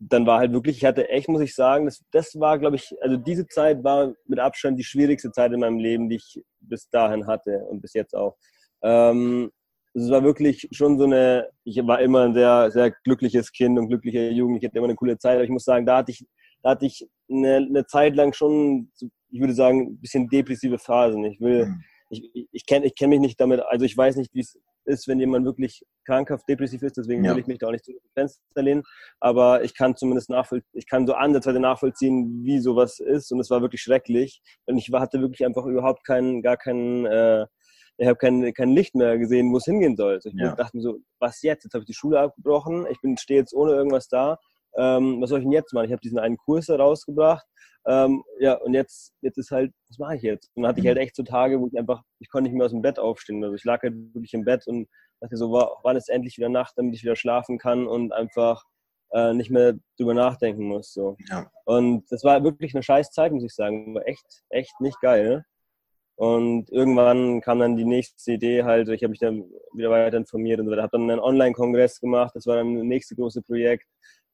dann 0.00 0.26
war 0.26 0.38
halt 0.38 0.52
wirklich, 0.52 0.78
ich 0.78 0.84
hatte 0.84 1.08
echt, 1.10 1.28
muss 1.28 1.42
ich 1.42 1.54
sagen, 1.54 1.84
das, 1.84 2.02
das 2.10 2.40
war, 2.40 2.58
glaube 2.58 2.76
ich, 2.76 2.90
also 3.02 3.16
diese 3.16 3.46
Zeit 3.46 3.84
war 3.84 4.14
mit 4.26 4.38
Abstand 4.38 4.78
die 4.78 4.84
schwierigste 4.84 5.30
Zeit 5.30 5.52
in 5.52 5.60
meinem 5.60 5.78
Leben, 5.78 6.08
die 6.08 6.16
ich 6.16 6.42
bis 6.60 6.88
dahin 6.88 7.26
hatte 7.26 7.66
und 7.68 7.82
bis 7.82 7.92
jetzt 7.92 8.14
auch. 8.14 8.36
Ähm, 8.82 9.50
es 9.92 10.10
war 10.10 10.22
wirklich 10.22 10.68
schon 10.72 10.98
so 10.98 11.04
eine, 11.04 11.48
ich 11.64 11.76
war 11.86 12.00
immer 12.00 12.22
ein 12.22 12.34
sehr, 12.34 12.70
sehr 12.70 12.92
glückliches 13.04 13.52
Kind 13.52 13.78
und 13.78 13.88
glücklicher 13.88 14.30
Jugend, 14.30 14.58
ich 14.58 14.66
hatte 14.66 14.78
immer 14.78 14.86
eine 14.86 14.96
coole 14.96 15.18
Zeit, 15.18 15.34
aber 15.34 15.44
ich 15.44 15.50
muss 15.50 15.64
sagen, 15.64 15.84
da 15.84 15.98
hatte 15.98 16.12
ich, 16.12 16.26
da 16.62 16.70
hatte 16.70 16.86
ich 16.86 17.06
eine, 17.30 17.56
eine 17.56 17.86
Zeit 17.86 18.16
lang 18.16 18.32
schon, 18.32 18.90
ich 19.30 19.40
würde 19.40 19.54
sagen, 19.54 19.92
ein 19.92 20.00
bisschen 20.00 20.28
depressive 20.28 20.78
Phasen. 20.78 21.24
Ich 21.24 21.40
will, 21.40 21.66
mhm. 21.66 21.82
ich, 22.10 22.48
ich 22.52 22.66
kenne 22.66 22.86
ich 22.86 22.94
kenn 22.94 23.10
mich 23.10 23.20
nicht 23.20 23.40
damit, 23.40 23.60
also 23.60 23.84
ich 23.84 23.96
weiß 23.96 24.16
nicht, 24.16 24.34
wie 24.34 24.40
es 24.40 24.58
ist, 24.84 25.08
wenn 25.08 25.20
jemand 25.20 25.44
wirklich 25.44 25.84
krankhaft 26.04 26.48
depressiv 26.48 26.82
ist. 26.82 26.96
Deswegen 26.96 27.24
ja. 27.24 27.32
will 27.32 27.40
ich 27.40 27.46
mich 27.46 27.58
da 27.58 27.68
auch 27.68 27.72
nicht 27.72 27.84
zu 27.84 27.92
Fenster 28.14 28.62
lehnen. 28.62 28.82
Aber 29.20 29.62
ich 29.62 29.74
kann 29.74 29.96
zumindest 29.96 30.30
nachvollziehen, 30.30 30.68
ich 30.72 30.86
kann 30.86 31.06
so 31.06 31.14
ansatzweise 31.14 31.60
nachvollziehen, 31.60 32.44
wie 32.44 32.58
sowas 32.58 32.98
ist. 32.98 33.32
Und 33.32 33.40
es 33.40 33.50
war 33.50 33.62
wirklich 33.62 33.82
schrecklich. 33.82 34.42
Und 34.66 34.78
ich 34.78 34.90
hatte 34.92 35.20
wirklich 35.20 35.44
einfach 35.44 35.64
überhaupt 35.66 36.04
keinen, 36.04 36.42
gar 36.42 36.56
keinen, 36.56 37.06
äh, 37.06 37.46
ich 37.96 38.06
habe 38.06 38.16
kein, 38.16 38.52
kein 38.54 38.70
Licht 38.70 38.94
mehr 38.94 39.18
gesehen, 39.18 39.52
wo 39.52 39.58
es 39.58 39.64
hingehen 39.64 39.96
soll. 39.96 40.14
Also 40.14 40.30
ich 40.30 40.34
ja. 40.36 40.54
dachte 40.54 40.76
mir 40.76 40.82
so, 40.82 40.98
was 41.18 41.42
jetzt? 41.42 41.64
Jetzt 41.64 41.74
habe 41.74 41.82
ich 41.82 41.88
die 41.88 41.94
Schule 41.94 42.20
abgebrochen, 42.20 42.86
ich 42.90 43.00
bin 43.00 43.16
stehe 43.16 43.40
jetzt 43.40 43.54
ohne 43.54 43.72
irgendwas 43.72 44.08
da. 44.08 44.38
Ähm, 44.76 45.20
was 45.20 45.30
soll 45.30 45.40
ich 45.40 45.44
denn 45.44 45.52
jetzt 45.52 45.72
machen? 45.72 45.86
Ich 45.86 45.92
habe 45.92 46.00
diesen 46.00 46.18
einen 46.18 46.36
Kurs 46.36 46.68
herausgebracht 46.68 47.44
ähm, 47.86 48.22
ja, 48.38 48.54
und 48.54 48.74
jetzt, 48.74 49.14
jetzt 49.22 49.38
ist 49.38 49.50
halt, 49.50 49.72
was 49.88 49.98
mache 49.98 50.16
ich 50.16 50.22
jetzt? 50.22 50.50
Und 50.54 50.62
dann 50.62 50.70
hatte 50.70 50.80
ich 50.80 50.86
halt 50.86 50.98
echt 50.98 51.16
so 51.16 51.22
Tage, 51.22 51.60
wo 51.60 51.66
ich 51.66 51.78
einfach, 51.78 52.02
ich 52.18 52.28
konnte 52.28 52.50
nicht 52.50 52.56
mehr 52.56 52.66
aus 52.66 52.72
dem 52.72 52.82
Bett 52.82 52.98
aufstehen. 52.98 53.42
Also 53.42 53.54
ich 53.54 53.64
lag 53.64 53.82
halt 53.82 53.94
wirklich 54.14 54.34
im 54.34 54.44
Bett 54.44 54.66
und 54.66 54.88
dachte 55.20 55.36
so, 55.36 55.50
wann 55.82 55.96
ist 55.96 56.10
endlich 56.10 56.36
wieder 56.36 56.48
Nacht, 56.48 56.74
damit 56.76 56.94
ich 56.94 57.02
wieder 57.02 57.16
schlafen 57.16 57.58
kann 57.58 57.86
und 57.86 58.12
einfach 58.12 58.64
äh, 59.12 59.32
nicht 59.32 59.50
mehr 59.50 59.74
drüber 59.98 60.14
nachdenken 60.14 60.64
muss. 60.64 60.92
So. 60.92 61.16
Ja. 61.28 61.50
Und 61.64 62.04
das 62.10 62.22
war 62.22 62.44
wirklich 62.44 62.74
eine 62.74 62.82
scheiß 62.82 63.10
Zeit, 63.10 63.32
muss 63.32 63.44
ich 63.44 63.54
sagen. 63.54 63.94
War 63.94 64.06
echt, 64.06 64.26
echt 64.50 64.78
nicht 64.80 65.00
geil. 65.00 65.44
Und 66.16 66.70
irgendwann 66.70 67.40
kam 67.40 67.60
dann 67.60 67.78
die 67.78 67.86
nächste 67.86 68.32
Idee 68.32 68.62
halt, 68.64 68.90
ich 68.90 69.02
habe 69.02 69.10
mich 69.10 69.20
dann 69.20 69.50
wieder 69.72 69.88
weiter 69.88 70.18
informiert 70.18 70.60
und 70.60 70.66
so 70.66 70.72
weiter. 70.72 70.82
Habe 70.82 70.98
dann 70.98 71.10
einen 71.10 71.18
Online-Kongress 71.18 71.98
gemacht, 71.98 72.32
das 72.34 72.44
war 72.44 72.56
dann 72.56 72.74
das 72.74 72.84
nächste 72.84 73.16
große 73.16 73.40
Projekt 73.40 73.86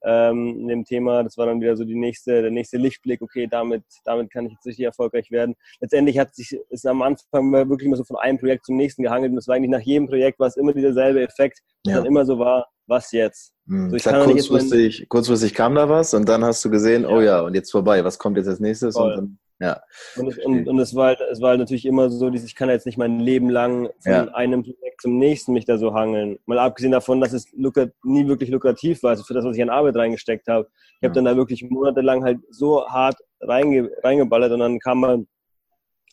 ähm, 0.04 0.60
in 0.60 0.68
dem 0.68 0.84
Thema. 0.84 1.22
Das 1.22 1.36
war 1.36 1.46
dann 1.46 1.60
wieder 1.60 1.76
so 1.76 1.84
die 1.84 1.94
nächste, 1.94 2.42
der 2.42 2.50
nächste 2.50 2.78
Lichtblick, 2.78 3.22
okay, 3.22 3.46
damit, 3.50 3.82
damit 4.04 4.30
kann 4.30 4.46
ich 4.46 4.52
jetzt 4.52 4.66
richtig 4.66 4.84
erfolgreich 4.84 5.30
werden. 5.30 5.54
Letztendlich 5.80 6.18
hat 6.18 6.34
sich, 6.34 6.58
ist 6.70 6.86
am 6.86 7.02
Anfang 7.02 7.52
wirklich 7.52 7.86
immer 7.86 7.96
so 7.96 8.04
von 8.04 8.16
einem 8.16 8.38
Projekt 8.38 8.66
zum 8.66 8.76
nächsten 8.76 9.02
gehangelt 9.02 9.32
und 9.32 9.38
es 9.38 9.48
war 9.48 9.56
eigentlich 9.56 9.70
nach 9.70 9.80
jedem 9.80 10.08
Projekt 10.08 10.38
war 10.38 10.48
es 10.48 10.56
immer 10.56 10.72
derselbe 10.72 11.22
Effekt, 11.22 11.60
ja. 11.84 11.96
dann 11.96 12.06
immer 12.06 12.24
so 12.24 12.38
war, 12.38 12.68
was 12.86 13.12
jetzt? 13.12 13.52
Hm. 13.66 13.90
So, 13.90 13.96
ich 13.96 14.04
kann 14.04 14.30
kurzfristig, 14.30 15.08
kurzfristig 15.08 15.54
kam 15.54 15.74
da 15.74 15.88
was 15.88 16.14
und 16.14 16.28
dann 16.28 16.44
hast 16.44 16.64
du 16.64 16.70
gesehen, 16.70 17.04
oh 17.04 17.08
ja. 17.10 17.16
oh 17.16 17.20
ja, 17.20 17.40
und 17.40 17.54
jetzt 17.54 17.70
vorbei, 17.70 18.04
was 18.04 18.18
kommt 18.18 18.36
jetzt 18.36 18.48
als 18.48 18.60
nächstes? 18.60 18.94
Voll. 18.96 19.16
Dann, 19.16 19.38
Ja. 19.58 19.80
Und, 20.16 20.28
es, 20.28 20.38
und, 20.38 20.68
und 20.68 20.78
es, 20.78 20.94
war 20.94 21.06
halt, 21.06 21.20
es 21.32 21.40
war 21.40 21.50
halt 21.50 21.60
natürlich 21.60 21.86
immer 21.86 22.10
so, 22.10 22.28
ich 22.30 22.54
kann 22.54 22.68
jetzt 22.68 22.84
nicht 22.84 22.98
mein 22.98 23.20
Leben 23.20 23.48
lang 23.48 23.88
von 24.00 24.12
ja. 24.12 24.24
einem 24.34 24.62
Projekt 24.62 25.00
zum 25.00 25.18
nächsten 25.18 25.52
mich 25.52 25.64
da 25.64 25.78
so 25.78 25.94
hangeln. 25.94 26.38
Mal 26.46 26.58
abgesehen 26.58 26.92
davon, 26.92 27.20
dass 27.20 27.32
es 27.32 27.52
nie 27.54 28.28
wirklich 28.28 28.50
lukrativ 28.50 29.02
war, 29.02 29.10
also 29.10 29.24
für 29.24 29.34
das, 29.34 29.44
was 29.44 29.56
ich 29.56 29.62
an 29.62 29.70
Arbeit 29.70 29.96
reingesteckt 29.96 30.48
habe. 30.48 30.68
Ich 31.00 31.04
habe 31.04 31.14
dann 31.14 31.24
da 31.24 31.36
wirklich 31.36 31.62
monatelang 31.68 32.22
halt 32.22 32.38
so 32.50 32.86
hart 32.86 33.16
reinge, 33.40 33.90
reingeballert 34.02 34.52
und 34.52 34.60
dann 34.60 34.78
kam 34.78 35.00
man 35.00 35.26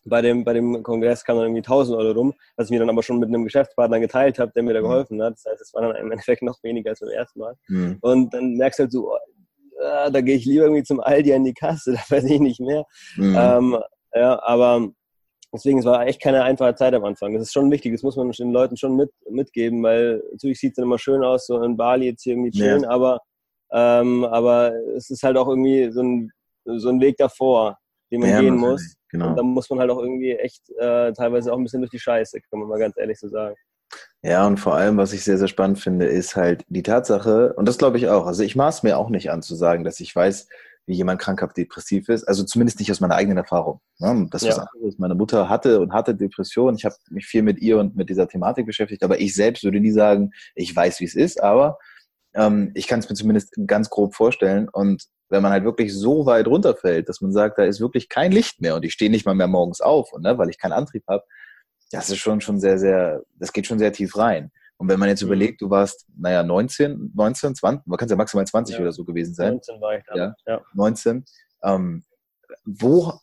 bei 0.05 0.21
dem, 0.21 0.43
bei 0.43 0.53
dem 0.53 0.83
Kongress 0.83 1.23
kam 1.23 1.37
dann 1.37 1.45
irgendwie 1.45 1.61
1000 1.61 1.97
Euro 1.97 2.11
rum, 2.11 2.33
was 2.55 2.67
ich 2.67 2.71
mir 2.71 2.79
dann 2.79 2.89
aber 2.89 3.03
schon 3.03 3.19
mit 3.19 3.29
einem 3.29 3.43
Geschäftspartner 3.45 3.99
geteilt 3.99 4.39
habe, 4.39 4.51
der 4.53 4.63
mir 4.63 4.73
da 4.73 4.79
mhm. 4.79 4.83
geholfen 4.83 5.23
hat. 5.23 5.33
Das 5.33 5.45
heißt, 5.45 5.61
es 5.61 5.73
war 5.73 5.81
dann 5.81 5.95
im 5.95 6.11
Endeffekt 6.11 6.41
noch 6.41 6.61
weniger 6.63 6.89
als 6.89 6.99
beim 6.99 7.09
ersten 7.09 7.39
Mal. 7.39 7.55
Mhm. 7.67 7.97
Und 8.01 8.33
dann 8.33 8.55
merkst 8.55 8.79
du 8.79 8.83
halt 8.83 8.91
so, 8.91 9.17
oh, 9.83 10.09
da 10.09 10.21
gehe 10.21 10.35
ich 10.35 10.45
lieber 10.45 10.63
irgendwie 10.63 10.83
zum 10.83 10.99
Aldi 10.99 11.33
an 11.33 11.43
die 11.43 11.53
Kasse, 11.53 11.93
da 12.09 12.15
weiß 12.15 12.23
ich 12.25 12.39
nicht 12.39 12.59
mehr. 12.59 12.85
Mhm. 13.15 13.35
Ähm, 13.37 13.77
ja, 14.13 14.41
aber 14.43 14.89
deswegen, 15.53 15.79
es 15.79 15.85
war 15.85 16.05
echt 16.05 16.21
keine 16.21 16.43
einfache 16.43 16.75
Zeit 16.75 16.93
am 16.93 17.05
Anfang. 17.05 17.33
Das 17.33 17.43
ist 17.43 17.53
schon 17.53 17.71
wichtig, 17.71 17.93
das 17.93 18.03
muss 18.03 18.15
man 18.15 18.31
den 18.31 18.51
Leuten 18.51 18.77
schon 18.77 18.95
mit, 18.95 19.11
mitgeben, 19.29 19.81
weil 19.83 20.23
natürlich 20.31 20.59
sieht 20.59 20.71
es 20.71 20.75
dann 20.75 20.85
immer 20.85 20.99
schön 20.99 21.23
aus, 21.23 21.45
so 21.47 21.61
in 21.61 21.77
Bali 21.77 22.07
jetzt 22.07 22.23
hier 22.23 22.33
irgendwie 22.33 22.51
chillen, 22.51 22.83
ja. 22.83 22.89
aber, 22.89 23.19
ähm, 23.71 24.23
aber 24.25 24.73
es 24.95 25.09
ist 25.09 25.23
halt 25.23 25.37
auch 25.37 25.47
irgendwie 25.47 25.91
so 25.91 26.01
ein, 26.01 26.31
so 26.65 26.89
ein 26.89 27.01
Weg 27.01 27.17
davor, 27.17 27.77
den 28.11 28.21
man 28.21 28.29
ja, 28.29 28.41
gehen 28.41 28.55
muss. 28.55 28.95
Genau. 29.09 29.29
Und 29.29 29.35
da 29.35 29.43
muss 29.43 29.69
man 29.69 29.79
halt 29.79 29.91
auch 29.91 29.99
irgendwie 29.99 30.31
echt 30.31 30.69
äh, 30.79 31.11
teilweise 31.13 31.53
auch 31.53 31.57
ein 31.57 31.63
bisschen 31.63 31.81
durch 31.81 31.91
die 31.91 31.99
Scheiße, 31.99 32.39
kann 32.49 32.59
man 32.59 32.69
mal 32.69 32.79
ganz 32.79 32.97
ehrlich 32.97 33.19
so 33.19 33.27
sagen. 33.27 33.55
Ja, 34.21 34.47
und 34.47 34.57
vor 34.57 34.75
allem, 34.75 34.97
was 34.97 35.11
ich 35.11 35.23
sehr, 35.23 35.37
sehr 35.37 35.49
spannend 35.49 35.79
finde, 35.79 36.05
ist 36.05 36.35
halt 36.35 36.63
die 36.69 36.83
Tatsache, 36.83 37.53
und 37.53 37.67
das 37.67 37.77
glaube 37.77 37.97
ich 37.97 38.07
auch, 38.07 38.25
also 38.25 38.41
ich 38.43 38.55
maß 38.55 38.83
mir 38.83 38.97
auch 38.97 39.09
nicht 39.09 39.31
an 39.31 39.41
zu 39.41 39.53
sagen, 39.55 39.83
dass 39.83 39.99
ich 39.99 40.15
weiß, 40.15 40.47
wie 40.85 40.95
jemand 40.95 41.21
krankhaft 41.21 41.57
depressiv 41.57 42.09
ist, 42.09 42.25
also 42.25 42.43
zumindest 42.43 42.79
nicht 42.79 42.91
aus 42.91 42.99
meiner 42.99 43.15
eigenen 43.15 43.37
Erfahrung. 43.37 43.79
Ne? 43.99 44.27
Das 44.31 44.41
ist 44.41 44.49
ja. 44.49 44.57
was 44.57 44.67
anderes. 44.73 44.97
Meine 44.97 45.15
Mutter 45.15 45.49
hatte 45.49 45.79
und 45.79 45.93
hatte 45.93 46.15
Depression. 46.15 46.75
Ich 46.75 46.85
habe 46.85 46.95
mich 47.09 47.25
viel 47.25 47.41
mit 47.41 47.59
ihr 47.59 47.79
und 47.79 47.95
mit 47.95 48.09
dieser 48.09 48.27
Thematik 48.27 48.65
beschäftigt, 48.65 49.03
aber 49.03 49.19
ich 49.19 49.33
selbst 49.33 49.63
würde 49.63 49.79
nie 49.79 49.91
sagen, 49.91 50.31
ich 50.55 50.75
weiß, 50.75 50.99
wie 50.99 51.05
es 51.05 51.15
ist, 51.15 51.41
aber 51.41 51.77
ähm, 52.33 52.71
ich 52.75 52.87
kann 52.87 52.99
es 52.99 53.09
mir 53.09 53.15
zumindest 53.15 53.53
ganz 53.65 53.89
grob 53.89 54.15
vorstellen. 54.15 54.67
Und 54.69 55.03
wenn 55.29 55.41
man 55.41 55.51
halt 55.51 55.63
wirklich 55.63 55.93
so 55.93 56.25
weit 56.25 56.47
runterfällt, 56.47 57.07
dass 57.07 57.21
man 57.21 57.31
sagt, 57.31 57.57
da 57.57 57.63
ist 57.63 57.79
wirklich 57.79 58.09
kein 58.09 58.31
Licht 58.31 58.61
mehr 58.61 58.75
und 58.75 58.83
ich 58.83 58.93
stehe 58.93 59.11
nicht 59.11 59.25
mal 59.25 59.35
mehr 59.35 59.47
morgens 59.47 59.79
auf, 59.79 60.11
und, 60.11 60.23
ne, 60.23 60.37
weil 60.37 60.49
ich 60.49 60.59
keinen 60.59 60.73
Antrieb 60.73 61.03
habe, 61.07 61.23
das 61.93 62.09
ist 62.09 62.17
schon 62.17 62.41
schon 62.41 62.59
sehr, 62.59 62.77
sehr, 62.77 63.21
das 63.35 63.53
geht 63.53 63.67
schon 63.67 63.79
sehr 63.79 63.93
tief 63.93 64.17
rein. 64.17 64.51
Und 64.77 64.89
wenn 64.89 64.99
man 64.99 65.09
jetzt 65.09 65.21
mhm. 65.21 65.27
überlegt, 65.27 65.61
du 65.61 65.69
warst, 65.69 66.07
naja, 66.17 66.43
19, 66.43 67.11
19, 67.15 67.55
20, 67.55 67.87
man 67.87 67.97
kann 67.97 68.09
ja 68.09 68.15
maximal 68.15 68.45
20 68.45 68.75
ja. 68.75 68.81
oder 68.81 68.91
so 68.91 69.05
gewesen 69.05 69.33
sein. 69.33 69.53
19 69.53 69.81
war 69.81 69.97
ich 69.97 70.03
dann, 70.05 70.17
ja. 70.17 70.35
ja. 70.45 70.61
19. 70.73 71.23
Ähm, 71.63 72.03
wo 72.65 73.13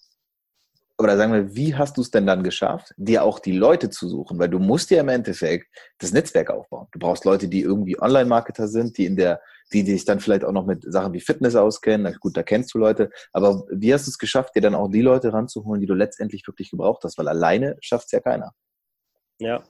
oder 0.98 1.16
sagen 1.16 1.33
wir, 1.33 1.54
wie 1.56 1.74
hast 1.74 1.96
du 1.96 2.02
es 2.02 2.11
denn 2.11 2.26
dann 2.26 2.42
geschafft, 2.42 2.92
dir 2.98 3.24
auch 3.24 3.38
die 3.38 3.56
Leute 3.56 3.88
zu 3.88 4.06
suchen? 4.06 4.38
Weil 4.38 4.50
du 4.50 4.59
musst 4.59 4.90
ja 4.90 5.00
im 5.00 5.09
Endeffekt 5.09 5.66
das 5.98 6.12
Netzwerk 6.12 6.50
aufbauen. 6.50 6.88
Du 6.92 6.98
brauchst 6.98 7.24
Leute, 7.24 7.48
die 7.48 7.62
irgendwie 7.62 8.00
Online-Marketer 8.00 8.68
sind, 8.68 8.98
die 8.98 9.06
in 9.06 9.16
der, 9.16 9.40
die, 9.72 9.83
sich 9.83 10.04
dann 10.04 10.20
vielleicht 10.20 10.44
auch 10.44 10.52
noch 10.52 10.66
mit 10.66 10.85
Sachen 10.85 11.12
wie 11.12 11.20
Fitness 11.20 11.56
auskennen. 11.56 12.02
Na 12.02 12.16
gut, 12.18 12.37
da 12.37 12.42
kennst 12.42 12.74
du 12.74 12.78
Leute. 12.78 13.11
Aber 13.33 13.64
wie 13.70 13.92
hast 13.92 14.06
du 14.06 14.11
es 14.11 14.18
geschafft, 14.18 14.54
dir 14.54 14.62
dann 14.62 14.74
auch 14.74 14.88
die 14.88 15.02
Leute 15.02 15.33
ranzuholen, 15.33 15.80
die 15.80 15.87
du 15.87 15.94
letztendlich 15.94 16.46
wirklich 16.46 16.70
gebraucht 16.70 17.04
hast? 17.04 17.18
Weil 17.18 17.28
alleine 17.28 17.76
schafft 17.80 18.06
es 18.06 18.12
ja 18.12 18.20
keiner. 18.20 18.52
Ja, 19.38 19.62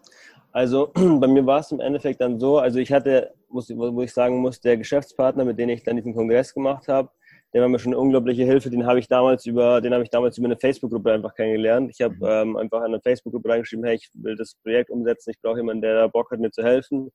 also 0.52 0.92
bei 0.94 1.26
mir 1.26 1.46
war 1.46 1.60
es 1.60 1.70
im 1.70 1.80
Endeffekt 1.80 2.20
dann 2.20 2.40
so, 2.40 2.58
also 2.58 2.78
ich 2.78 2.92
hatte, 2.92 3.32
muss, 3.48 3.70
wo 3.70 4.02
ich 4.02 4.12
sagen 4.12 4.38
muss, 4.38 4.60
der 4.60 4.76
Geschäftspartner, 4.76 5.44
mit 5.44 5.58
dem 5.58 5.68
ich 5.68 5.82
dann 5.82 5.96
diesen 5.96 6.14
Kongress 6.14 6.54
gemacht 6.54 6.88
habe, 6.88 7.10
der 7.52 7.62
war 7.62 7.68
mir 7.68 7.78
schon 7.78 7.92
eine 7.92 8.00
unglaubliche 8.00 8.44
Hilfe. 8.44 8.70
Den 8.70 8.86
habe 8.86 9.00
ich 9.00 9.08
damals 9.08 9.44
über, 9.46 9.80
den 9.80 9.92
habe 9.92 10.04
ich 10.04 10.10
damals 10.10 10.38
über 10.38 10.46
eine 10.46 10.56
Facebook-Gruppe 10.56 11.12
einfach 11.12 11.34
kennengelernt. 11.34 11.90
Ich 11.92 12.00
habe 12.00 12.14
mhm. 12.14 12.50
ähm, 12.50 12.56
einfach 12.56 12.80
in 12.80 12.86
eine 12.86 13.00
Facebook-Gruppe 13.00 13.48
reingeschrieben, 13.48 13.84
hey, 13.84 13.96
ich 13.96 14.08
will 14.14 14.36
das 14.36 14.54
Projekt 14.62 14.90
umsetzen, 14.90 15.30
ich 15.30 15.40
brauche 15.40 15.58
jemanden, 15.58 15.82
der 15.82 15.94
da 15.94 16.06
Bock 16.06 16.30
hat, 16.30 16.38
mir 16.38 16.50
zu 16.50 16.62
helfen. 16.62 17.10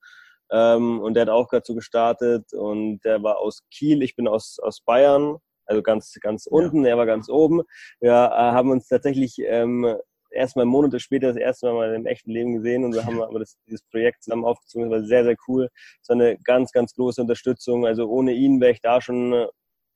Ähm, 0.51 0.99
und 0.99 1.15
der 1.15 1.21
hat 1.21 1.29
auch 1.29 1.49
gerade 1.49 1.63
so 1.65 1.75
gestartet 1.75 2.53
und 2.53 2.99
der 3.03 3.23
war 3.23 3.39
aus 3.39 3.63
Kiel, 3.71 4.03
ich 4.03 4.15
bin 4.15 4.27
aus, 4.27 4.59
aus 4.59 4.81
Bayern, 4.81 5.37
also 5.65 5.81
ganz, 5.81 6.13
ganz 6.21 6.45
unten, 6.45 6.83
ja. 6.83 6.91
er 6.91 6.97
war 6.97 7.05
ganz 7.05 7.29
oben. 7.29 7.63
Wir 7.99 8.11
äh, 8.11 8.13
haben 8.13 8.69
uns 8.71 8.87
tatsächlich 8.87 9.37
ähm, 9.39 9.95
erstmal 10.35 10.65
Monate 10.65 10.99
später 10.99 11.27
das 11.27 11.37
erste 11.37 11.71
Mal 11.71 11.95
im 11.95 12.05
echten 12.05 12.29
Leben 12.29 12.53
gesehen 12.55 12.83
und 12.83 12.93
wir 12.93 13.05
haben 13.05 13.21
aber 13.23 13.39
das, 13.39 13.57
dieses 13.65 13.83
Projekt 13.83 14.23
zusammen 14.23 14.45
aufgezogen. 14.45 14.89
Das 14.89 15.01
war 15.01 15.07
sehr, 15.07 15.23
sehr 15.23 15.35
cool. 15.47 15.69
Es 16.01 16.09
war 16.09 16.15
eine 16.15 16.37
ganz, 16.43 16.71
ganz 16.71 16.93
große 16.93 17.21
Unterstützung. 17.21 17.85
Also 17.85 18.07
ohne 18.07 18.33
ihn 18.33 18.61
wäre 18.61 18.73
ich 18.73 18.81
da 18.81 19.01
schon 19.01 19.47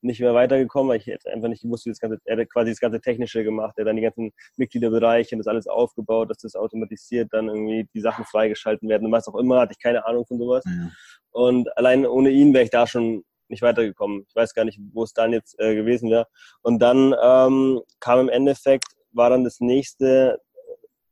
nicht 0.02 0.20
mehr 0.20 0.34
weitergekommen, 0.34 0.90
weil 0.90 0.98
ich 0.98 1.06
jetzt 1.06 1.26
einfach 1.26 1.48
nicht 1.48 1.62
gewusst, 1.62 1.86
wie 1.86 1.90
das 1.90 2.00
ganze, 2.00 2.18
er 2.24 2.38
hat 2.38 2.50
quasi 2.50 2.70
das 2.70 2.80
ganze 2.80 3.00
Technische 3.00 3.44
gemacht, 3.44 3.74
er 3.76 3.82
hat 3.82 3.88
dann 3.88 3.96
die 3.96 4.02
ganzen 4.02 4.32
Mitgliederbereiche 4.56 5.34
und 5.34 5.38
das 5.38 5.46
alles 5.46 5.66
aufgebaut, 5.66 6.30
dass 6.30 6.38
das 6.38 6.54
automatisiert 6.54 7.28
dann 7.32 7.48
irgendwie 7.48 7.88
die 7.94 8.00
Sachen 8.00 8.24
freigeschalten 8.24 8.88
werden 8.88 9.06
und 9.06 9.12
was 9.12 9.28
auch 9.28 9.36
immer, 9.36 9.60
hatte 9.60 9.72
ich 9.72 9.82
keine 9.82 10.06
Ahnung 10.06 10.26
von 10.26 10.38
sowas. 10.38 10.64
Ja. 10.66 10.90
Und 11.32 11.76
allein 11.76 12.06
ohne 12.06 12.30
ihn 12.30 12.52
wäre 12.52 12.64
ich 12.64 12.70
da 12.70 12.86
schon 12.86 13.24
nicht 13.48 13.62
weitergekommen. 13.62 14.24
Ich 14.28 14.34
weiß 14.34 14.54
gar 14.54 14.64
nicht, 14.64 14.78
wo 14.92 15.02
es 15.02 15.12
dann 15.12 15.32
jetzt 15.32 15.58
äh, 15.58 15.74
gewesen 15.74 16.10
wäre. 16.10 16.26
Und 16.62 16.80
dann 16.80 17.14
ähm, 17.22 17.80
kam 17.98 18.20
im 18.20 18.28
Endeffekt, 18.28 18.86
war 19.12 19.30
dann 19.30 19.44
das 19.44 19.60
nächste, 19.60 20.40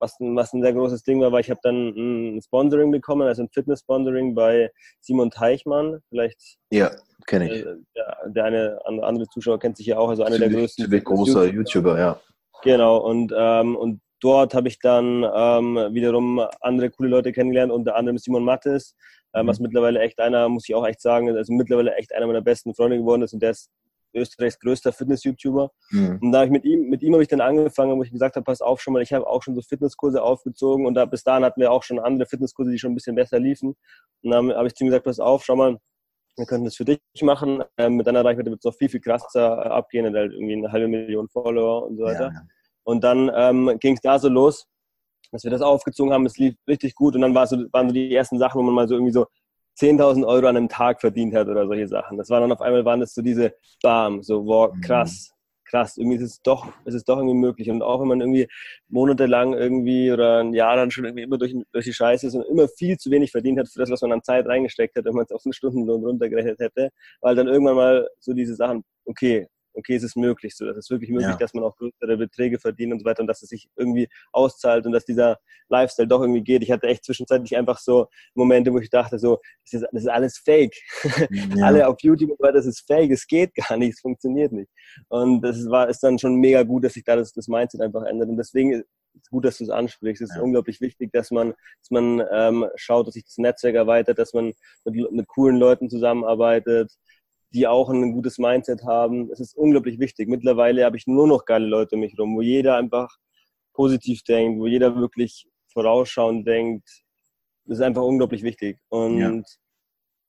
was, 0.01 0.17
was 0.19 0.53
ein 0.53 0.63
sehr 0.63 0.73
großes 0.73 1.03
Ding 1.03 1.21
war, 1.21 1.33
weil 1.33 1.41
ich 1.41 1.51
habe 1.51 1.61
dann 1.63 2.37
ein 2.37 2.43
Sponsoring 2.43 2.91
bekommen, 2.91 3.27
also 3.27 3.43
ein 3.43 3.49
Fitness-Sponsoring 3.53 4.35
bei 4.35 4.71
Simon 5.01 5.31
Teichmann. 5.31 6.01
Vielleicht 6.09 6.59
ja, 6.71 6.91
kenne 7.27 7.53
ich. 7.53 7.67
Äh, 7.67 7.77
der, 7.97 8.17
der, 8.27 8.45
eine 8.45 8.79
andere 9.03 9.27
Zuschauer 9.29 9.59
kennt 9.59 9.77
sich 9.77 9.87
ja 9.87 9.99
auch, 9.99 10.09
also 10.09 10.25
einer 10.25 10.39
der 10.39 10.51
größten. 10.51 10.85
Ziemlich 10.85 11.05
großer 11.05 11.47
YouTuber, 11.47 11.99
ja. 11.99 12.21
Genau, 12.63 12.99
und, 12.99 13.33
ähm, 13.37 13.77
und 13.77 14.01
dort 14.21 14.55
habe 14.55 14.69
ich 14.69 14.79
dann 14.81 15.25
ähm, 15.35 15.95
wiederum 15.95 16.45
andere 16.61 16.91
coole 16.91 17.09
Leute 17.09 17.33
kennengelernt, 17.33 17.73
unter 17.73 17.97
anderem 17.97 18.19
Simon 18.19 18.45
Mattes, 18.45 18.97
ähm, 19.35 19.45
mhm. 19.45 19.49
was 19.51 19.61
mittlerweile 19.61 20.01
echt 20.01 20.19
einer, 20.19 20.49
muss 20.49 20.69
ich 20.69 20.75
auch 20.75 20.87
echt 20.87 21.01
sagen, 21.01 21.29
also 21.37 21.53
mittlerweile 21.53 21.95
echt 21.95 22.15
einer 22.15 22.27
meiner 22.27 22.43
besten 22.43 22.75
Freunde 22.75 22.99
geworden 22.99 23.23
ist 23.23 23.33
und 23.33 23.43
der 23.43 23.51
ist 23.51 23.71
Österreichs 24.15 24.59
größter 24.59 24.93
Fitness-YouTuber. 24.93 25.71
Mhm. 25.91 26.19
Und 26.23 26.33
da 26.33 26.45
ich 26.45 26.51
mit 26.51 26.65
ihm, 26.65 26.89
mit 26.89 27.03
ihm 27.03 27.13
habe 27.13 27.23
ich 27.23 27.29
dann 27.29 27.41
angefangen, 27.41 27.99
wo 27.99 28.03
ich 28.03 28.11
gesagt 28.11 28.37
habe, 28.37 28.45
pass 28.45 28.61
auf 28.61 28.81
schon 28.81 28.95
mal, 28.95 29.03
ich 29.03 29.13
habe 29.13 29.27
auch 29.27 29.43
schon 29.43 29.55
so 29.55 29.63
Fitnesskurse 29.63 30.23
aufgezogen 30.23 30.87
und 30.87 30.95
da 30.95 31.05
bis 31.05 31.23
dahin 31.23 31.45
hatten 31.45 31.61
wir 31.61 31.73
auch 31.73 31.83
schon 31.83 31.99
andere 31.99 32.29
Fitnesskurse, 32.29 32.71
die 32.71 32.79
schon 32.79 32.93
ein 32.93 32.95
bisschen 32.95 33.15
besser 33.15 33.39
liefen. 33.39 33.77
Und 34.23 34.31
dann 34.31 34.53
habe 34.53 34.67
ich 34.67 34.75
zu 34.75 34.85
ihm 34.85 34.89
gesagt, 34.89 35.05
pass 35.05 35.21
auf, 35.21 35.45
schau 35.45 35.57
mal, 35.57 35.79
wir 36.37 36.47
könnten 36.47 36.65
das 36.65 36.77
für 36.77 36.85
dich 36.85 37.01
machen. 37.23 37.63
Ähm, 37.77 37.97
mit 37.97 38.07
deiner 38.07 38.25
Reichweite 38.25 38.51
wird 38.51 38.61
es 38.61 38.65
noch 38.65 38.75
viel, 38.75 38.89
viel 38.89 39.01
krasser 39.01 39.65
äh, 39.65 39.69
abgehen 39.69 40.07
und 40.07 40.15
halt 40.15 40.33
irgendwie 40.33 40.55
eine 40.55 40.73
halbe 40.73 40.89
Million 40.89 41.29
Follower 41.29 41.87
und 41.87 41.97
so 41.97 42.05
weiter. 42.05 42.31
Ja. 42.33 42.43
Und 42.85 43.05
dann 43.05 43.31
ähm, 43.35 43.77
ging 43.81 43.95
es 43.95 44.01
da 44.01 44.19
so 44.19 44.29
los, 44.29 44.67
dass 45.33 45.45
wir 45.45 45.51
das 45.51 45.61
aufgezogen 45.61 46.13
haben. 46.13 46.25
Es 46.27 46.39
lief 46.39 46.55
richtig 46.67 46.95
gut 46.95 47.15
und 47.15 47.23
dann 47.23 47.35
war 47.35 47.47
so, 47.47 47.57
waren 47.73 47.89
so 47.89 47.93
die 47.95 48.15
ersten 48.15 48.39
Sachen, 48.39 48.59
wo 48.59 48.63
man 48.63 48.75
mal 48.75 48.89
so 48.89 48.95
irgendwie 48.95 49.13
so 49.13 49.27
10.000 49.79 50.27
Euro 50.27 50.47
an 50.47 50.57
einem 50.57 50.69
Tag 50.69 51.01
verdient 51.01 51.35
hat 51.35 51.49
oder 51.49 51.67
solche 51.67 51.89
Sachen. 51.89 52.19
Das 52.19 52.31
war 52.31 52.41
dann 52.41 52.53
auf 52.53 52.61
einmal, 52.61 52.85
waren 52.85 53.01
das 53.01 53.15
so 53.15 53.23
diese 53.23 53.55
Bam, 53.83 54.23
so, 54.23 54.45
wow, 54.47 54.75
mhm. 54.75 54.81
krass, 54.81 55.33
krass, 55.65 55.97
irgendwie 55.97 56.17
ist 56.17 56.23
es 56.23 56.43
doch, 56.43 56.67
ist 56.85 56.95
es 56.95 57.05
doch 57.05 57.19
irgendwie 57.19 57.37
möglich. 57.37 57.71
Und 57.71 57.83
auch 57.83 58.01
wenn 58.01 58.09
man 58.09 58.21
irgendwie 58.21 58.49
monatelang 58.89 59.55
irgendwie 59.55 60.11
oder 60.11 60.41
ein 60.41 60.55
Jahr 60.55 60.77
dann 60.77 60.91
schon 60.91 61.05
irgendwie 61.05 61.23
immer 61.23 61.39
durch, 61.39 61.55
durch 61.73 61.85
die 61.85 61.93
Scheiße 61.93 62.27
ist 62.27 62.35
und 62.35 62.43
immer 62.43 62.69
viel 62.69 62.97
zu 62.97 63.11
wenig 63.11 63.31
verdient 63.31 63.59
hat 63.59 63.69
für 63.69 63.79
das, 63.79 63.91
was 63.91 64.03
man 64.03 64.13
an 64.13 64.23
Zeit 64.23 64.47
reingesteckt 64.47 64.97
hat, 64.97 65.05
wenn 65.05 65.15
man 65.15 65.25
es 65.25 65.33
auf 65.33 65.43
einen 65.45 65.53
Stundenlohn 65.53 66.05
runtergerechnet 66.05 66.59
hätte, 66.59 66.91
weil 67.21 67.37
dann 67.37 67.47
irgendwann 67.47 67.77
mal 67.77 68.09
so 68.19 68.33
diese 68.33 68.55
Sachen, 68.55 68.85
okay, 69.05 69.47
okay, 69.79 69.95
es 69.95 70.03
ist 70.03 70.17
möglich, 70.17 70.57
so, 70.57 70.69
es 70.69 70.77
ist 70.77 70.91
wirklich 70.91 71.11
möglich, 71.11 71.31
ja. 71.31 71.37
dass 71.37 71.55
man 71.55 71.65
auch 71.65 71.77
größere 71.77 72.17
Beträge 72.17 72.59
verdient 72.59 72.93
und 72.93 73.01
so 73.01 73.05
weiter 73.05 73.21
und 73.21 73.29
dass 73.29 73.43
es 73.43 73.49
sich 73.49 73.69
irgendwie 73.77 74.09
auszahlt 74.33 74.85
und 74.87 74.93
dass 74.93 75.05
dieser 75.05 75.39
Lifestyle 75.69 76.09
doch 76.09 76.21
irgendwie 76.21 76.43
geht. 76.43 76.63
Ich 76.63 76.71
hatte 76.71 76.89
echt 76.89 77.05
zwischenzeitlich 77.05 77.57
einfach 77.57 77.79
so 77.79 78.09
Momente, 78.35 78.73
wo 78.73 78.79
ich 78.79 78.91
dachte, 78.91 79.19
so, 79.19 79.41
das 79.65 79.81
ist, 79.83 79.89
das 79.93 80.03
ist 80.03 80.09
alles 80.09 80.39
fake. 80.39 80.75
Ja. 81.55 81.67
Alle 81.69 81.87
auf 81.87 82.01
YouTube, 82.01 82.33
aber 82.39 82.53
das 82.53 82.67
ist 82.67 82.87
fake, 82.87 83.11
es 83.11 83.27
geht 83.27 83.55
gar 83.55 83.77
nicht, 83.77 83.95
es 83.95 84.01
funktioniert 84.01 84.53
nicht. 84.53 84.71
Und 85.09 85.43
das 85.43 85.69
war, 85.69 85.89
ist 85.89 86.03
dann 86.03 86.19
schon 86.19 86.37
mega 86.37 86.63
gut, 86.63 86.85
dass 86.85 86.95
sich 86.95 87.05
da 87.05 87.17
das, 87.17 87.33
das 87.33 87.47
Mindset 87.47 87.83
einfach 87.83 88.05
ändert. 88.05 88.29
Und 88.29 88.37
deswegen 88.37 88.73
ist 88.73 88.87
es 89.23 89.31
gut, 89.31 89.45
dass 89.45 89.59
du 89.59 89.65
es 89.65 89.71
ansprichst. 89.71 90.23
Es 90.23 90.31
ist 90.31 90.37
ja. 90.37 90.43
unglaublich 90.43 90.81
wichtig, 90.81 91.13
dass 91.13 91.31
man, 91.31 91.55
dass 91.81 91.91
man 91.91 92.23
ähm, 92.33 92.67
schaut, 92.77 93.07
dass 93.07 93.15
sich 93.15 93.25
das 93.25 93.39
Netzwerk 93.39 93.75
erweitert, 93.75 94.19
dass 94.19 94.33
man 94.33 94.55
mit, 94.85 95.13
mit 95.13 95.29
coolen 95.29 95.57
Leuten 95.57 95.91
zusammenarbeitet, 95.91 96.93
die 97.53 97.67
auch 97.67 97.89
ein 97.89 98.13
gutes 98.13 98.39
Mindset 98.39 98.85
haben. 98.85 99.31
Es 99.31 99.41
ist 99.41 99.57
unglaublich 99.57 99.99
wichtig. 99.99 100.29
Mittlerweile 100.29 100.85
habe 100.85 100.97
ich 100.97 101.07
nur 101.07 101.27
noch 101.27 101.45
geile 101.45 101.67
Leute 101.67 101.97
um 101.97 102.01
mich 102.01 102.19
rum, 102.19 102.37
wo 102.37 102.43
jeder 102.43 102.77
einfach 102.77 103.09
positiv 103.73 104.23
denkt, 104.25 104.61
wo 104.61 104.67
jeder 104.67 104.97
wirklich 104.97 105.49
vorausschauend 105.73 106.47
denkt. 106.47 106.89
Das 107.65 107.79
ist 107.79 107.85
einfach 107.85 108.03
unglaublich 108.03 108.43
wichtig. 108.43 108.79
Und 108.89 109.19
ja, 109.19 109.43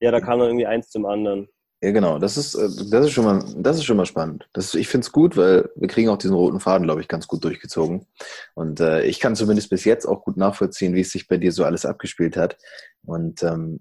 ja 0.01 0.11
da 0.11 0.21
kam 0.21 0.39
dann 0.39 0.49
irgendwie 0.49 0.67
eins 0.67 0.89
zum 0.89 1.05
anderen. 1.05 1.47
Ja, 1.81 1.91
genau. 1.91 2.19
Das 2.19 2.35
ist, 2.35 2.55
äh, 2.55 2.67
das 2.89 3.05
ist 3.05 3.11
schon 3.11 3.23
mal, 3.23 3.43
das 3.57 3.77
ist 3.77 3.85
schon 3.85 3.97
mal 3.97 4.05
spannend. 4.05 4.49
Das, 4.53 4.75
ich 4.75 4.89
finde 4.89 5.05
es 5.05 5.11
gut, 5.11 5.37
weil 5.37 5.69
wir 5.75 5.87
kriegen 5.87 6.09
auch 6.09 6.17
diesen 6.17 6.35
roten 6.35 6.59
Faden, 6.59 6.85
glaube 6.85 6.99
ich, 7.01 7.07
ganz 7.07 7.27
gut 7.27 7.43
durchgezogen. 7.43 8.05
Und 8.53 8.81
äh, 8.81 9.03
ich 9.03 9.19
kann 9.19 9.35
zumindest 9.35 9.69
bis 9.69 9.85
jetzt 9.85 10.05
auch 10.05 10.23
gut 10.23 10.35
nachvollziehen, 10.35 10.93
wie 10.93 11.01
es 11.01 11.11
sich 11.11 11.27
bei 11.27 11.37
dir 11.37 11.53
so 11.53 11.63
alles 11.63 11.85
abgespielt 11.85 12.35
hat. 12.35 12.57
Und 13.05 13.43
ähm, 13.43 13.79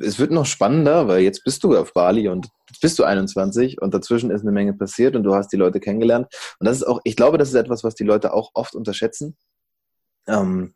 es 0.00 0.18
wird 0.18 0.30
noch 0.30 0.46
spannender, 0.46 1.08
weil 1.08 1.20
jetzt 1.20 1.44
bist 1.44 1.62
du 1.62 1.76
auf 1.76 1.92
Bali 1.92 2.28
und 2.28 2.48
bist 2.80 2.98
du 2.98 3.04
21 3.04 3.80
und 3.80 3.92
dazwischen 3.92 4.30
ist 4.30 4.42
eine 4.42 4.52
Menge 4.52 4.72
passiert 4.72 5.14
und 5.14 5.24
du 5.24 5.34
hast 5.34 5.48
die 5.52 5.56
Leute 5.56 5.80
kennengelernt. 5.80 6.26
Und 6.58 6.66
das 6.66 6.78
ist 6.78 6.84
auch, 6.84 7.00
ich 7.04 7.16
glaube, 7.16 7.38
das 7.38 7.48
ist 7.48 7.54
etwas, 7.54 7.84
was 7.84 7.94
die 7.94 8.04
Leute 8.04 8.32
auch 8.32 8.50
oft 8.54 8.74
unterschätzen. 8.74 9.36
Ähm, 10.26 10.74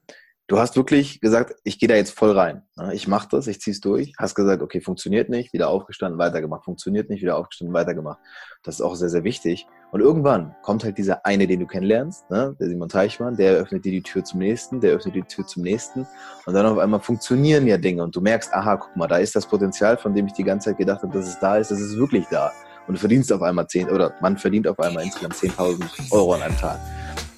du 0.52 0.58
hast 0.58 0.76
wirklich 0.76 1.22
gesagt, 1.22 1.54
ich 1.64 1.78
gehe 1.78 1.88
da 1.88 1.94
jetzt 1.94 2.10
voll 2.10 2.32
rein. 2.38 2.62
Ich 2.92 3.08
mache 3.08 3.26
das, 3.30 3.46
ich 3.46 3.58
ziehe 3.58 3.72
es 3.72 3.80
durch. 3.80 4.12
Hast 4.18 4.34
gesagt, 4.34 4.60
okay, 4.60 4.82
funktioniert 4.82 5.30
nicht, 5.30 5.54
wieder 5.54 5.70
aufgestanden, 5.70 6.18
weitergemacht. 6.18 6.66
Funktioniert 6.66 7.08
nicht, 7.08 7.22
wieder 7.22 7.38
aufgestanden, 7.38 7.72
weitergemacht. 7.72 8.18
Das 8.62 8.74
ist 8.74 8.80
auch 8.82 8.94
sehr, 8.94 9.08
sehr 9.08 9.24
wichtig. 9.24 9.66
Und 9.92 10.02
irgendwann 10.02 10.54
kommt 10.60 10.84
halt 10.84 10.98
dieser 10.98 11.24
eine, 11.24 11.46
den 11.46 11.60
du 11.60 11.66
kennenlernst, 11.66 12.30
ne? 12.30 12.54
der 12.60 12.68
Simon 12.68 12.90
Teichmann, 12.90 13.34
der 13.34 13.54
öffnet 13.54 13.86
dir 13.86 13.92
die 13.92 14.02
Tür 14.02 14.24
zum 14.24 14.40
nächsten, 14.40 14.78
der 14.82 14.92
öffnet 14.92 15.14
die 15.14 15.22
Tür 15.22 15.46
zum 15.46 15.62
nächsten. 15.62 16.06
Und 16.44 16.52
dann 16.52 16.66
auf 16.66 16.76
einmal 16.76 17.00
funktionieren 17.00 17.66
ja 17.66 17.78
Dinge 17.78 18.02
und 18.02 18.14
du 18.14 18.20
merkst, 18.20 18.52
aha, 18.52 18.76
guck 18.76 18.94
mal, 18.94 19.08
da 19.08 19.16
ist 19.16 19.34
das 19.34 19.46
Potenzial, 19.46 19.96
von 19.96 20.14
dem 20.14 20.26
ich 20.26 20.34
die 20.34 20.44
ganze 20.44 20.68
Zeit 20.68 20.76
gedacht 20.76 21.02
habe, 21.02 21.14
dass 21.14 21.28
es 21.28 21.38
da 21.40 21.56
ist, 21.56 21.70
das 21.70 21.80
ist 21.80 21.96
wirklich 21.96 22.26
da. 22.30 22.52
Und 22.86 22.96
du 22.96 23.00
verdienst 23.00 23.32
auf 23.32 23.40
einmal 23.40 23.68
10 23.68 23.88
oder 23.88 24.12
man 24.20 24.36
verdient 24.36 24.68
auf 24.68 24.78
einmal 24.80 25.04
insgesamt 25.04 25.34
10.000 25.34 26.12
Euro 26.12 26.34
an 26.34 26.42
einem 26.42 26.58
Tag. 26.58 26.78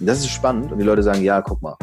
Und 0.00 0.06
das 0.06 0.18
ist 0.18 0.30
spannend 0.30 0.72
und 0.72 0.78
die 0.78 0.84
Leute 0.84 1.04
sagen, 1.04 1.22
ja, 1.22 1.40
guck 1.40 1.62
mal, 1.62 1.76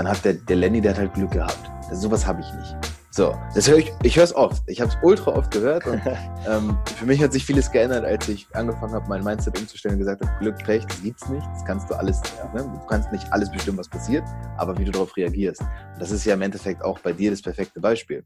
dann 0.00 0.08
hat 0.08 0.24
der, 0.24 0.32
der 0.32 0.56
Lenny, 0.56 0.80
der 0.80 0.92
hat 0.92 0.98
halt 0.98 1.12
Glück 1.12 1.30
gehabt. 1.32 1.70
Also 1.90 2.08
sowas 2.08 2.26
habe 2.26 2.40
ich 2.40 2.50
nicht. 2.54 2.74
So, 3.10 3.36
das 3.54 3.68
höre 3.68 3.76
ich, 3.78 3.92
ich 4.02 4.16
höre 4.16 4.24
es 4.24 4.34
oft. 4.34 4.62
Ich 4.66 4.80
habe 4.80 4.90
es 4.90 4.96
ultra 5.02 5.32
oft 5.32 5.50
gehört 5.50 5.86
und 5.86 6.00
ähm, 6.48 6.78
für 6.96 7.04
mich 7.04 7.22
hat 7.22 7.34
sich 7.34 7.44
vieles 7.44 7.70
geändert, 7.70 8.06
als 8.06 8.26
ich 8.28 8.46
angefangen 8.54 8.94
habe, 8.94 9.06
mein 9.10 9.22
Mindset 9.22 9.58
umzustellen 9.58 9.96
und 9.96 9.98
gesagt 9.98 10.24
habe, 10.24 10.32
Glück, 10.38 10.56
Pech, 10.64 10.86
das 10.86 11.02
gibt's 11.02 11.28
nicht, 11.28 11.46
das 11.52 11.64
kannst 11.66 11.90
du 11.90 11.94
alles, 11.94 12.22
ne? 12.54 12.62
du 12.62 12.86
kannst 12.86 13.12
nicht 13.12 13.30
alles 13.30 13.50
bestimmen, 13.50 13.76
was 13.76 13.90
passiert, 13.90 14.24
aber 14.56 14.78
wie 14.78 14.84
du 14.84 14.90
darauf 14.90 15.14
reagierst. 15.18 15.60
Und 15.60 16.00
das 16.00 16.12
ist 16.12 16.24
ja 16.24 16.32
im 16.32 16.40
Endeffekt 16.40 16.82
auch 16.82 16.98
bei 17.00 17.12
dir 17.12 17.30
das 17.30 17.42
perfekte 17.42 17.78
Beispiel. 17.78 18.18